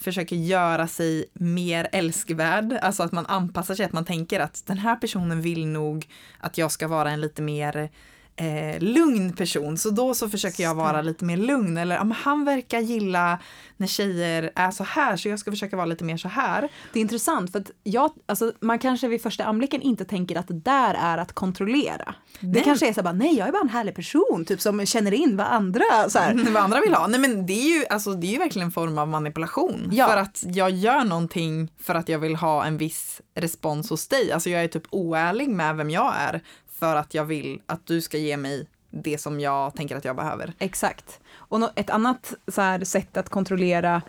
[0.00, 4.78] försöker göra sig mer älskvärd, alltså att man anpassar sig, att man tänker att den
[4.78, 6.08] här personen vill nog
[6.38, 7.90] att jag ska vara en lite mer
[8.38, 12.44] eh, lugn person, så då så försöker jag vara lite mer lugn, eller ja, han
[12.44, 13.38] verkar gilla
[13.76, 16.68] när tjejer är så här, så jag ska försöka vara lite mer så här.
[16.92, 20.48] Det är intressant för att jag, alltså, man kanske vid första anblicken inte tänker att
[20.48, 22.14] det där är att kontrollera.
[22.40, 22.64] Det Nej.
[22.64, 25.36] kanske är så bara, nej jag är bara en härlig person, typ som känner in
[25.36, 26.50] vad andra så här.
[26.52, 27.06] vad andra vill ha.
[27.06, 29.88] Nej men det är ju, alltså, det är ju verkligen en form av manipulation.
[29.92, 30.08] Ja.
[30.08, 34.32] För att jag gör någonting för att jag vill ha en viss respons hos dig.
[34.32, 36.42] Alltså jag är typ oärlig med vem jag är
[36.78, 40.16] för att jag vill att du ska ge mig det som jag tänker att jag
[40.16, 40.52] behöver.
[40.58, 41.20] Exakt.
[41.34, 44.02] Och ett annat så här, sätt att kontrollera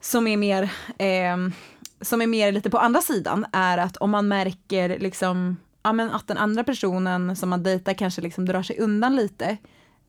[0.00, 0.62] som är mer
[0.98, 1.36] eh,
[2.00, 6.10] som är mer lite på andra sidan är att om man märker liksom ja, men
[6.10, 9.56] att den andra personen som man dejtar kanske liksom drar sig undan lite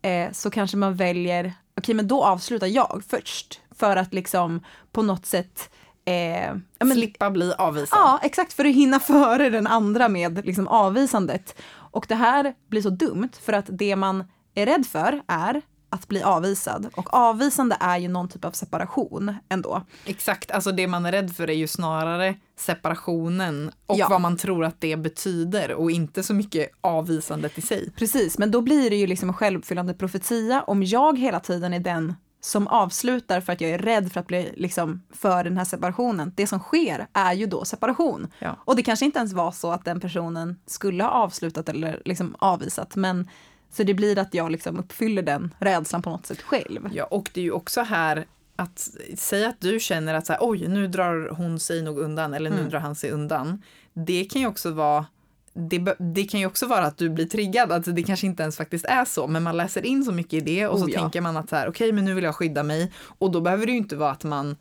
[0.01, 5.01] eh, så kanske man väljer okej men då avslutar jag först för att liksom på
[5.01, 5.69] något sätt
[6.05, 6.45] eh,
[6.79, 7.99] ja, men, Slippa bli avvisad.
[7.99, 11.55] Ja, exakt, för att hinna före den andra med liksom avvisandet.
[11.75, 14.23] Och det här blir så dumt för att det man
[14.55, 16.89] är rädd för är att bli avvisad.
[16.95, 19.81] Och avvisande är ju någon typ av separation ändå.
[20.05, 24.07] Exakt, alltså det man är rädd för är ju snarare separationen och Ja.
[24.09, 27.91] vad man tror att det betyder och inte så mycket avvisandet i sig.
[27.97, 31.79] Precis, men då blir det ju liksom en självuppfyllande profetia om jag hela tiden är
[31.79, 35.65] den som avslutar för att jag är rädd för att bli liksom för den här
[35.65, 36.31] separationen.
[36.35, 38.27] Det som sker är ju då separation.
[38.39, 38.57] Ja.
[38.65, 42.35] Och det kanske inte ens var så att den personen skulle ha avslutat eller liksom
[42.39, 43.29] avvisat, men
[43.71, 46.89] så det blir att jag liksom uppfyller den rädslan på något sätt själv.
[46.93, 48.25] Ja, och det är ju också här
[48.55, 52.33] att säga att du känner att så här, oj, nu drar hon sig nog undan
[52.33, 52.69] eller nu Mm.
[52.69, 53.61] drar han sig undan.
[53.93, 55.05] Det kan ju också vara
[55.53, 58.57] det, det kan ju också vara att du blir triggad, alltså det kanske inte ens
[58.57, 60.99] faktiskt är så, men man läser in så mycket i det och så Oh, ja.
[60.99, 63.65] tänker man att så här, okej, men nu vill jag skydda mig och då behöver
[63.65, 64.55] det ju inte vara att man,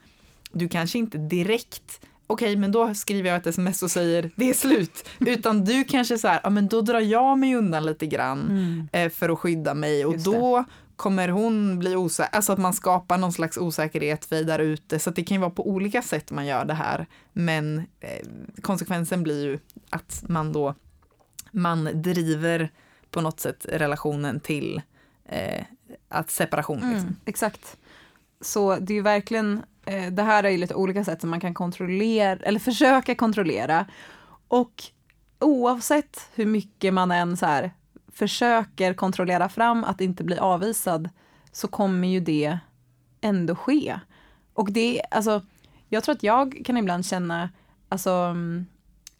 [0.52, 4.54] du kanske inte direkt Okej, men då skriver jag ett sms och säger det är
[4.54, 5.08] slut.
[5.18, 9.08] Utan du kanske så här, ja men då drar jag mig undan lite grann eh,
[9.08, 10.24] för att skydda mig och Mm.
[10.24, 10.64] Då
[10.96, 14.98] kommer hon bli osäker, alltså att man skapar någon slags osäkerhet för där ute.
[14.98, 17.06] Så att det kan ju vara på olika sätt man gör det här.
[17.32, 18.26] Men eh,
[18.62, 19.58] konsekvensen blir ju
[19.90, 20.74] att man då,
[21.52, 22.70] man driver
[23.10, 24.82] på något sätt relationen till
[25.24, 25.64] eh,
[26.08, 26.76] att separation.
[26.76, 26.94] Liksom.
[26.94, 27.76] Mm, exakt.
[28.40, 31.40] Så det är ju verkligen, eh, det här är ju lite olika sätt som man
[31.40, 33.86] kan kontrollera, eller försöka kontrollera.
[34.48, 34.82] Och
[35.38, 37.72] oavsett hur mycket man än så här
[38.12, 41.08] försöker kontrollera fram att inte bli avvisad
[41.52, 42.58] så kommer ju det
[43.20, 44.00] ändå ske.
[44.52, 45.42] Och det, alltså,
[45.88, 47.50] jag tror att jag kan ibland känna,
[47.88, 48.66] alltså, mm,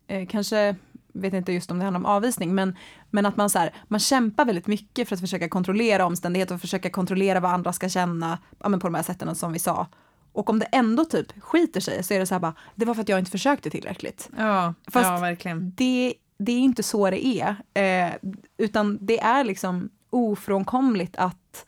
[0.07, 0.77] eh, kanske,
[1.13, 2.77] vet inte just om det handlar om avvisning, men,
[3.11, 6.61] men att man så här, man kämpar väldigt mycket för att försöka kontrollera omständigheter och
[6.61, 9.87] försöka kontrollera vad andra ska känna, ja, men på de här sätten som vi sa.
[10.33, 12.95] Och om det ändå typ skiter sig så är det så här bara, det var
[12.95, 14.31] för att jag inte försökte tillräckligt.
[14.37, 15.73] Ja, Fast ja verkligen.
[15.77, 18.13] Det, det är inte så det är, eh,
[18.57, 21.67] utan det är liksom ofrånkomligt att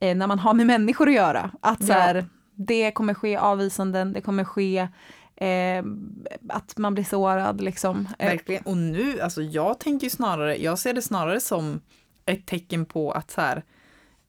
[0.00, 4.12] eh, när man har med människor att göra, att så här, det kommer ske avvisanden,
[4.12, 4.88] det kommer ske
[5.46, 5.84] eh,
[6.48, 8.08] att man blir sårad liksom.
[8.18, 8.62] Eh, Verkligen.
[8.62, 11.80] Och nu, alltså jag tänker snarare, jag ser det snarare som
[12.26, 13.62] ett tecken på att så här,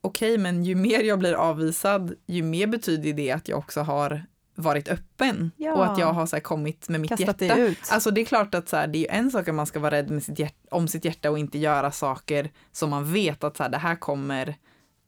[0.01, 4.25] okej, men ju mer jag blir avvisad, ju mer betyder det att jag också har
[4.55, 5.73] varit öppen Ja.
[5.73, 7.55] och att jag har så kommit med mitt kastat hjärta.
[7.55, 7.79] det ut.
[7.91, 9.79] Alltså det är klart att så här, det är ju en sak att man ska
[9.79, 13.43] vara rädd med sitt hjärta, om sitt hjärta och inte göra saker som man vet
[13.43, 14.55] att så här, det här kommer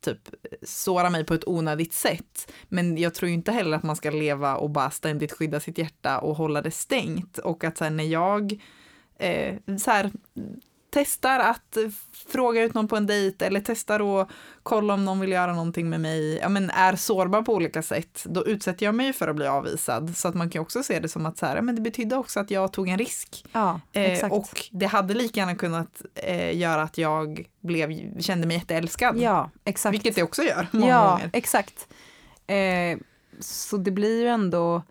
[0.06, 0.30] typ
[0.64, 2.52] såra mig på ett onödigt sätt.
[2.70, 5.78] Men jag tror ju inte heller att man ska leva och bara ständigt skydda sitt
[5.78, 7.38] hjärta och hålla det stängt.
[7.38, 8.62] Och att så här, när jag
[9.20, 10.12] eh, så här,
[10.96, 11.78] testar att
[12.28, 14.30] fråga ut någon på en dejt eller testar att
[14.64, 18.24] kolla om någon vill göra någonting med mig, ja men är sårbar på olika sätt,
[18.26, 20.18] då utsätter jag mig för att bli avvisad.
[20.18, 22.40] Så att man kan också se det som att så här, men det betydde också
[22.40, 23.46] att jag tog en risk.
[23.52, 28.58] ja, Eh, och det hade lika gärna kunnat eh, göra att jag blev, kände mig
[28.58, 29.18] jätteälskad.
[29.18, 29.94] ja, exakt.
[29.94, 31.30] Vilket det också gör många ja, gånger.
[31.34, 31.88] exakt.
[32.48, 32.98] Eh,
[33.40, 34.84] så det blir ju ändå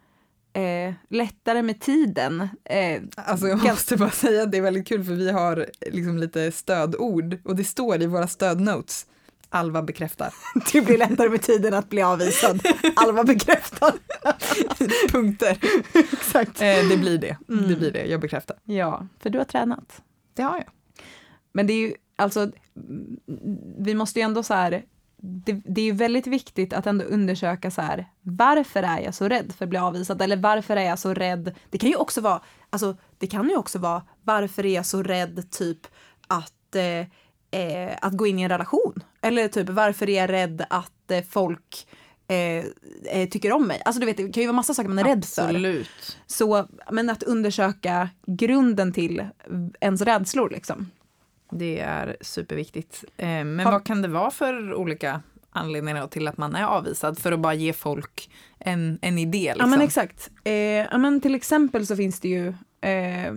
[0.55, 2.49] eh, lättare med tiden.
[2.64, 6.19] Eh, Alltså jag måste bara säga att det är väldigt kul för vi har liksom
[6.19, 9.07] lite stödord och det står i våra stödnotes.
[9.49, 10.35] Alva bekräftar.
[10.73, 12.62] det blir lättare med tiden att bli avvisad.
[12.97, 13.93] Alva bekräftar.
[15.12, 15.59] Punkter.
[16.12, 16.61] exakt.
[16.62, 17.37] Eh, det blir det.
[17.49, 17.69] Mm.
[17.69, 18.05] Det blir det.
[18.07, 18.57] Jag bekräftar.
[18.64, 20.03] Ja, för du har tränat.
[20.35, 20.69] Det har jag.
[21.53, 22.51] Men det är ju, alltså,
[23.79, 24.83] vi måste ju ändå så här,
[25.27, 29.29] det, det är ju väldigt viktigt att ändå undersöka så här, varför är jag så
[29.29, 30.23] rädd för att bli avvisad?
[30.23, 31.55] Eller varför är jag så rädd?
[31.71, 35.03] Det kan ju också vara, alltså, det kan ju också vara, varför är jag så
[35.03, 35.87] rädd typ
[36.27, 39.03] att, eh, eh, att gå in i en relation?
[39.21, 41.87] Eller typ, varför är jag rädd att eh, folk
[42.29, 42.65] eh,
[43.21, 43.83] eh, tycker om mig?
[43.85, 45.43] Alltså du vet, det kan ju vara massa saker man är rädd för.
[45.43, 46.19] Absolut.
[46.27, 49.27] Så, men att undersöka grunden till
[49.81, 50.91] ens rädslor liksom.
[51.59, 53.05] Det är superviktigt.
[53.17, 57.19] Eh, men Har- vad kan det vara för olika anledningar till att man är avvisad?
[57.19, 59.38] För att bara ge folk en, en idé.
[59.38, 59.61] Liksom.
[59.61, 60.31] Ja men exakt.
[60.45, 62.49] Eh, ja, men till exempel så finns det ju
[62.81, 63.33] eh,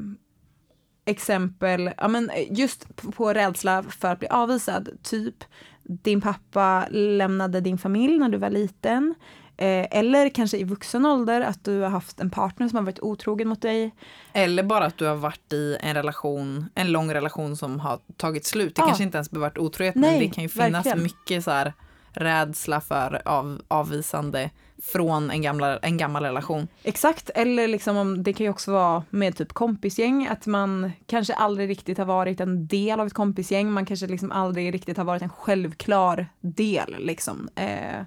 [1.06, 4.90] exempel, ja, men just på, på rädsla för att bli avvisad.
[5.04, 5.36] Typ
[5.84, 9.16] din pappa lämnade din familj när du var liten.
[9.58, 13.00] Eh, eller kanske i vuxen ålder att du har haft en partner som har varit
[13.00, 13.92] otrogen mot dig.
[14.34, 18.46] Eller bara att du har varit i en relation, en lång relation som har tagit
[18.46, 18.76] slut.
[18.76, 18.86] Det Ja.
[18.86, 21.04] kanske inte ens behöver varit otrohet, men Nej, det kan ju finnas verkligen.
[21.04, 21.74] mycket så här
[22.12, 24.50] rädsla för av, avvisande
[24.84, 26.68] från en, gamla, en gammal relation.
[26.84, 31.34] Exakt, eller liksom om, det kan ju också vara med typ kompisgäng, att man kanske
[31.34, 35.04] aldrig riktigt har varit en del av ett kompisgäng, man kanske liksom aldrig riktigt har
[35.04, 37.50] varit en självklar del liksom.
[37.56, 38.02] Eh,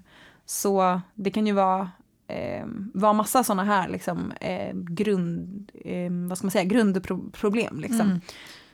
[0.51, 1.91] så det kan ju vara,
[2.27, 8.01] eh, vara massa sådana här liksom eh, grund, eh, vad ska man säga, grundproblem liksom.
[8.01, 8.21] Mm.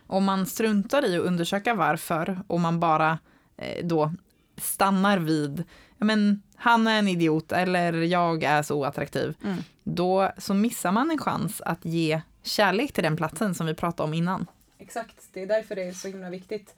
[0.07, 3.19] Om man struntar i att undersöka varför och man bara
[3.57, 4.13] eh, då
[4.57, 5.65] stannar vid
[5.99, 9.57] men, han är en idiot eller jag är så oattraktiv, Mm.
[9.85, 14.09] då så missar man en chans att ge kärlek till den platsen som vi pratade
[14.09, 14.47] om innan.
[14.79, 16.75] Exakt, det är därför det är så himla viktigt.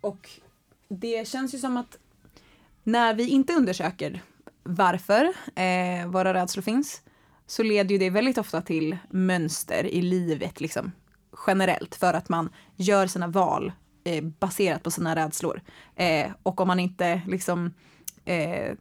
[0.00, 0.30] Och
[0.88, 1.98] det känns ju som att
[2.82, 4.22] när vi inte undersöker
[4.64, 7.02] varför eh, våra rädslor finns
[7.46, 10.92] så leder ju det väldigt ofta till mönster i livet liksom
[11.46, 13.72] generellt för att man gör sina val
[14.04, 15.60] eh, baserat på sina rädslor.
[15.96, 17.74] Eh, och om man inte liksom
[18.24, 18.74] eh,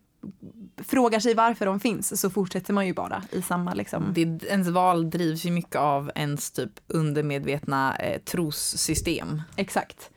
[0.78, 4.12] frågar sig varför de finns så fortsätter man ju bara i samma liksom.
[4.14, 9.42] Det, ens val drivs ju mycket av ens typ undermedvetna eh, trossystem.
[9.56, 10.10] Exakt.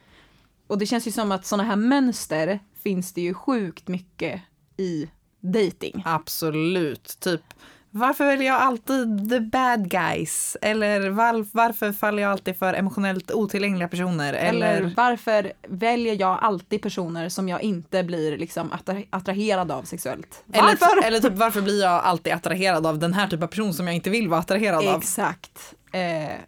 [0.66, 4.42] Och det känns ju som att sådana här mönster finns det ju sjukt mycket
[4.76, 5.08] i
[5.52, 6.02] dating.
[6.04, 7.20] Absolut.
[7.20, 7.42] Typ,
[7.90, 10.56] varför väljer jag alltid the bad guys?
[10.62, 14.32] Eller var, varför faller jag alltid för emotionellt otillgängliga personer?
[14.32, 19.82] Eller, Eller, varför väljer jag alltid personer som jag inte blir liksom attra- attraherad av
[19.82, 20.44] sexuellt?
[20.46, 20.96] Varför?
[20.96, 23.86] eller, eller typ, varför blir jag alltid attraherad av den här typen av person som
[23.86, 24.98] jag inte vill vara attraherad av?
[24.98, 25.74] Exakt.
[25.92, 26.38] Eh,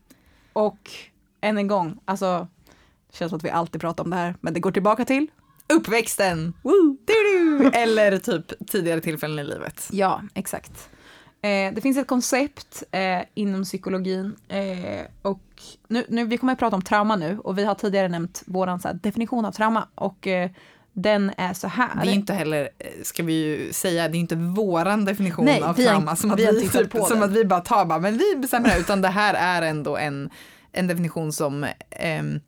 [0.52, 0.90] och
[1.40, 2.48] än en gång, alltså
[3.10, 5.26] det känns som att vi alltid pratar om det här, men det går tillbaka till
[5.72, 6.52] Uppväxten!
[6.62, 6.96] Woo!
[7.72, 9.88] Eller typ tidigare tillfällen i livet.
[9.92, 10.88] Ja, exakt.
[11.42, 15.42] Eh, det finns ett koncept eh, inom psykologin eh, och
[15.88, 19.02] nu, nu, vi kommer att prata om trauma nu och vi har tidigare nämnt vår
[19.02, 20.50] definition av trauma och eh,
[20.92, 21.88] den är så här.
[22.02, 25.62] Det är inte heller, eh, ska vi ju säga, det är inte våran definition Nej,
[25.62, 27.22] av trauma som, att vi vi, typ, som den.
[27.22, 30.30] att vi bara tar bara, men vi bestämmer det, utan det här är ändå en,
[30.72, 32.40] en definition som ehm,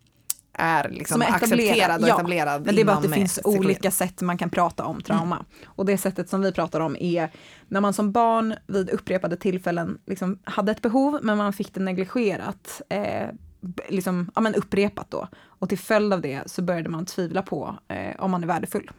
[0.60, 2.14] är liksom Som är accepterad och ja.
[2.14, 3.58] etablerad Men det är bara att det eh, finns psykologi.
[3.58, 5.44] olika sätt man kan prata om trauma.
[5.64, 7.30] Och det sättet som vi pratar om är
[7.68, 11.80] när man som barn vid upprepade tillfällen liksom hade ett behov men man fick det
[11.80, 12.82] negligerat.
[12.88, 13.28] Eh,
[13.88, 15.28] liksom, ja, men upprepat då.
[15.44, 18.90] Och till följd av det så började man tvivla på eh, om man är värdefull.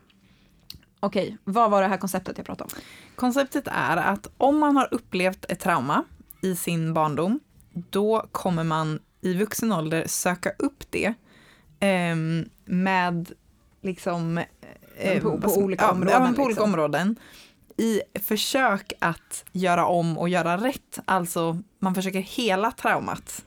[0.99, 2.81] Okej, vad var det här konceptet jag pratade om?
[3.15, 6.03] Konceptet är att om man har upplevt ett trauma
[6.41, 7.39] i sin barndom,
[7.73, 11.13] då kommer man i vuxen ålder söka upp det
[11.81, 13.31] ehm, med
[13.81, 14.37] liksom...
[14.97, 16.63] eh, på- på vad ska- olika områden, Ja, på olika liksom.
[16.73, 17.15] områden.
[17.77, 20.99] I försök att göra om och göra rätt.
[21.05, 23.45] Alltså, man försöker hela traumat.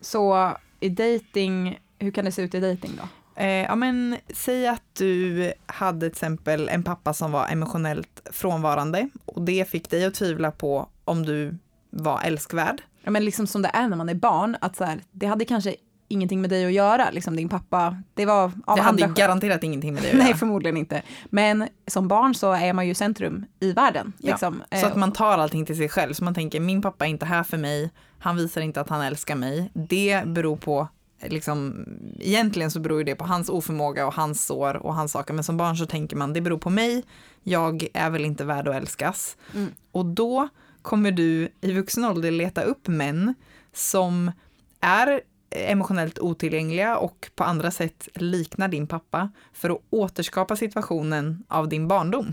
[0.00, 3.08] Så i dating, hur kan det se ut i dating då?
[3.42, 9.08] Eh, ja, men säg att du hade till exempel en pappa som var emotionellt frånvarande
[9.24, 11.58] och det fick dig att tvivla på om du
[11.90, 12.82] var älskvärd.
[13.02, 15.44] Ja, men liksom som det är när man är barn, att så här, det hade
[15.44, 15.74] kanske
[16.08, 19.64] ingenting med dig att göra, liksom din pappa, det var av det hade andra garanterat
[19.64, 20.36] ingenting med det att Nej, göra.
[20.36, 21.02] förmodligen inte.
[21.24, 24.12] Men som barn så är man ju centrum i världen.
[24.18, 24.62] Ja, Liksom.
[24.80, 26.12] Så att man tar allting till sig själv.
[26.14, 29.00] Så man tänker, min pappa är inte här för mig, han visar inte att han
[29.02, 29.70] älskar mig.
[29.74, 30.88] Det beror på,
[31.26, 31.84] liksom,
[32.20, 35.34] egentligen så beror det på hans oförmåga och hans sår och hans saker.
[35.34, 37.04] Men som barn så tänker man, det beror på mig,
[37.42, 39.36] jag är väl inte värd att älskas.
[39.54, 39.72] Mm.
[39.92, 40.48] Och då
[40.82, 43.34] kommer du i vuxen ålder leta upp män
[43.72, 44.32] som
[44.80, 51.68] är emotionellt otillgängliga och på andra sätt liknar din pappa för att återskapa situationen av
[51.68, 52.32] din barndom.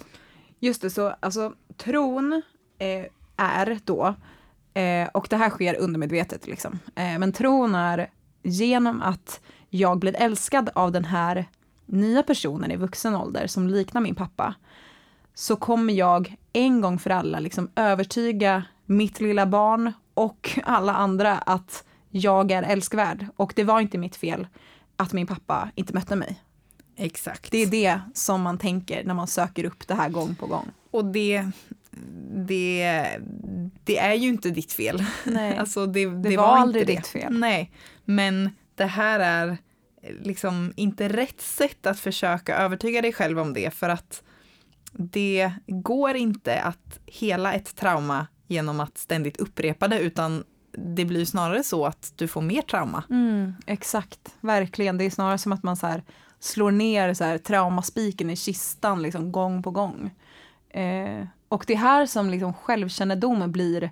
[0.59, 2.41] Just det, så alltså tron
[2.77, 3.05] eh,
[3.37, 4.15] är då,
[4.73, 8.09] eh, och det här sker undermedvetet liksom, eh, men tron är
[8.43, 11.45] genom att jag blir älskad av den här
[11.85, 14.55] nya personen i vuxen ålder som liknar min pappa,
[15.33, 21.37] så kommer jag en gång för alla liksom övertyga mitt lilla barn och alla andra
[21.37, 21.83] att
[22.17, 23.27] jag är älskvärd.
[23.35, 24.47] Och det var inte mitt fel
[24.95, 26.41] att min pappa inte mötte mig.
[26.97, 27.51] Exakt.
[27.51, 30.71] Det är det som man tänker när man söker upp det här gång på gång.
[30.91, 31.45] Och det,
[32.47, 33.09] det,
[33.83, 35.05] det är ju inte ditt fel.
[35.23, 35.57] Nej.
[35.59, 37.39] Alltså det, det, Det var, var aldrig ditt fel.
[37.39, 37.71] Nej,
[38.05, 39.57] men det här är
[40.21, 44.23] liksom inte rätt sätt att försöka övertyga dig själv om det för att
[44.91, 50.43] det går inte att hela ett trauma genom att ständigt upprepa det utan
[50.77, 53.03] det blir snarare så att du får mer trauma.
[53.09, 54.97] Mm, exakt, verkligen.
[54.97, 56.03] Det är snarare som att man så här
[56.39, 60.11] slår ner så här traumaspiken i kistan liksom gång på gång.
[60.69, 63.91] Eh, och det är här som liksom självkännedom blir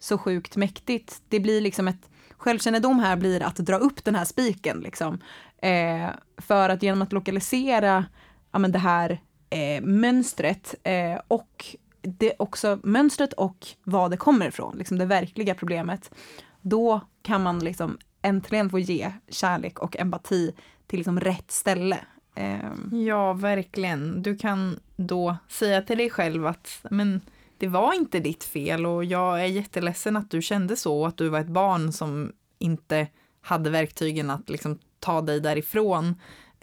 [0.00, 1.22] så sjukt mäktigt.
[1.28, 5.18] Det blir liksom ett självkännedom här blir att dra upp den här spiken liksom.
[5.58, 8.04] Eh, för att genom att lokalisera
[8.52, 9.20] ja, men det här
[9.50, 15.54] eh, mönstret eh, och det också mönstret och vad det kommer ifrån, liksom det verkliga
[15.54, 16.10] problemet,
[16.60, 20.54] då kan man liksom äntligen få ge kärlek och empati
[20.86, 21.98] till liksom rätt ställe.
[22.34, 22.90] Ehm.
[23.06, 24.22] Ja, verkligen.
[24.22, 27.20] Du kan då säga till dig själv att men,
[27.58, 31.16] det var inte ditt fel och jag är jätteledsen att du kände så och att
[31.16, 33.06] du var ett barn som inte
[33.40, 36.14] hade verktygen att liksom, ta dig därifrån.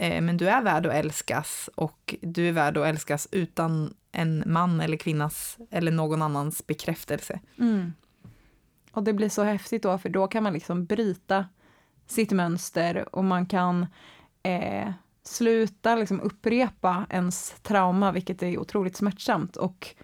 [0.02, 4.44] Eh, men du är värd att älskas och du är värd att älskas utan en
[4.46, 7.40] man eller kvinnas eller någon annans bekräftelse.
[7.58, 7.94] mm.
[8.92, 11.46] Och det blir så häftigt då, för då kan man liksom bryta
[12.08, 13.86] sitt mönster och man kan
[14.44, 14.92] eh,
[15.24, 19.56] sluta liksom upprepa ens trauma, vilket är otroligt smärtsamt.
[19.58, 19.96] Och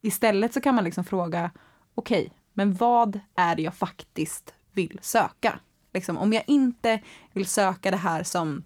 [0.00, 1.50] istället så kan man liksom fråga,
[1.94, 5.58] okej, men vad är det jag faktiskt vill söka?
[5.92, 7.00] Liksom, om jag inte
[7.32, 8.64] vill söka det här som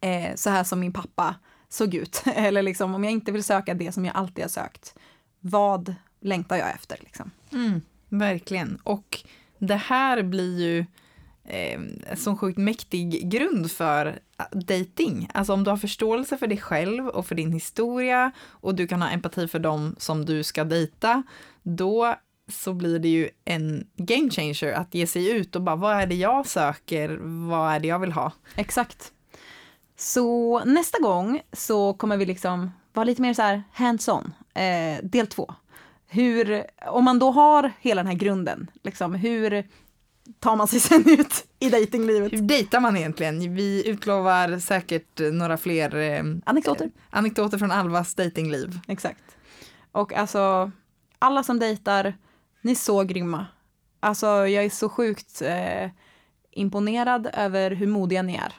[0.00, 1.34] eh, så här som min pappa
[1.68, 4.94] såg ut, eller liksom, om jag inte vill söka det som jag alltid har sökt,
[5.40, 6.96] vad längtar jag efter?
[7.00, 7.30] Liksom?
[7.52, 8.78] Mm, verkligen.
[8.82, 9.24] Och
[9.58, 10.86] det här blir ju
[11.44, 11.80] eh,
[12.16, 14.18] sån sjukt mäktig grund för
[14.52, 15.28] dating.
[15.34, 19.02] Alltså om du har förståelse för dig själv och för din historia och du kan
[19.02, 21.22] ha empati för dem som du ska dejta,
[21.62, 22.14] då
[22.50, 26.06] så blir det ju en game changer att ge sig ut och bara vad är
[26.06, 27.18] det jag söker,
[27.48, 28.32] vad är det jag vill ha?
[28.56, 29.12] Exakt.
[29.98, 35.26] Så nästa gång så kommer vi liksom vara lite mer så här hands-on, eh, del
[35.26, 35.54] två.
[36.06, 39.68] Hur, om man då har hela den här grunden, liksom, hur
[40.38, 42.32] tar man sig sen ut i datinglivet?
[42.32, 43.54] Hur dejtar man egentligen?
[43.54, 46.90] Vi utlovar säkert några fler eh, Anekdoter.
[47.10, 48.80] anekdoter från Alvas datingliv.
[48.88, 49.22] Exakt.
[49.92, 50.70] Och alltså,
[51.18, 52.14] alla som dejtar,
[52.62, 53.46] Ni är så grymma.
[54.00, 55.90] Alltså jag är så sjukt eh,
[56.50, 58.54] imponerad över hur modiga ni är.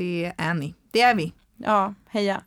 [0.00, 0.74] Det är ni.
[0.90, 1.32] Det är vi.
[1.56, 2.42] Ja, heja.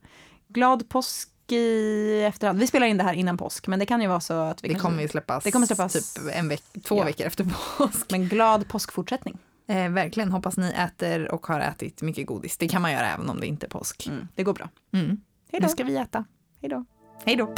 [0.47, 2.59] Glad påsk i efterhand.
[2.59, 4.67] Vi spelar in det här innan påsk, men det kan ju vara så att vi
[4.67, 6.13] Det kanske- kommer ju släppas, Det kommer släppas.
[6.15, 7.03] typ en veck, två Ja.
[7.03, 7.47] veckor efter
[7.77, 8.11] påsk.
[8.11, 9.37] Men glad påskfortsättning.
[9.67, 12.57] Eh, verkligen, hoppas ni äter och har ätit mycket godis.
[12.57, 14.07] Det kan man göra även om det inte är påsk.
[14.07, 14.69] Mm, det går bra.
[14.93, 15.07] Mm.
[15.51, 15.67] Hej då.
[15.67, 16.25] Nu ska vi äta.
[16.61, 16.85] Hej då.
[17.25, 17.53] Hej då.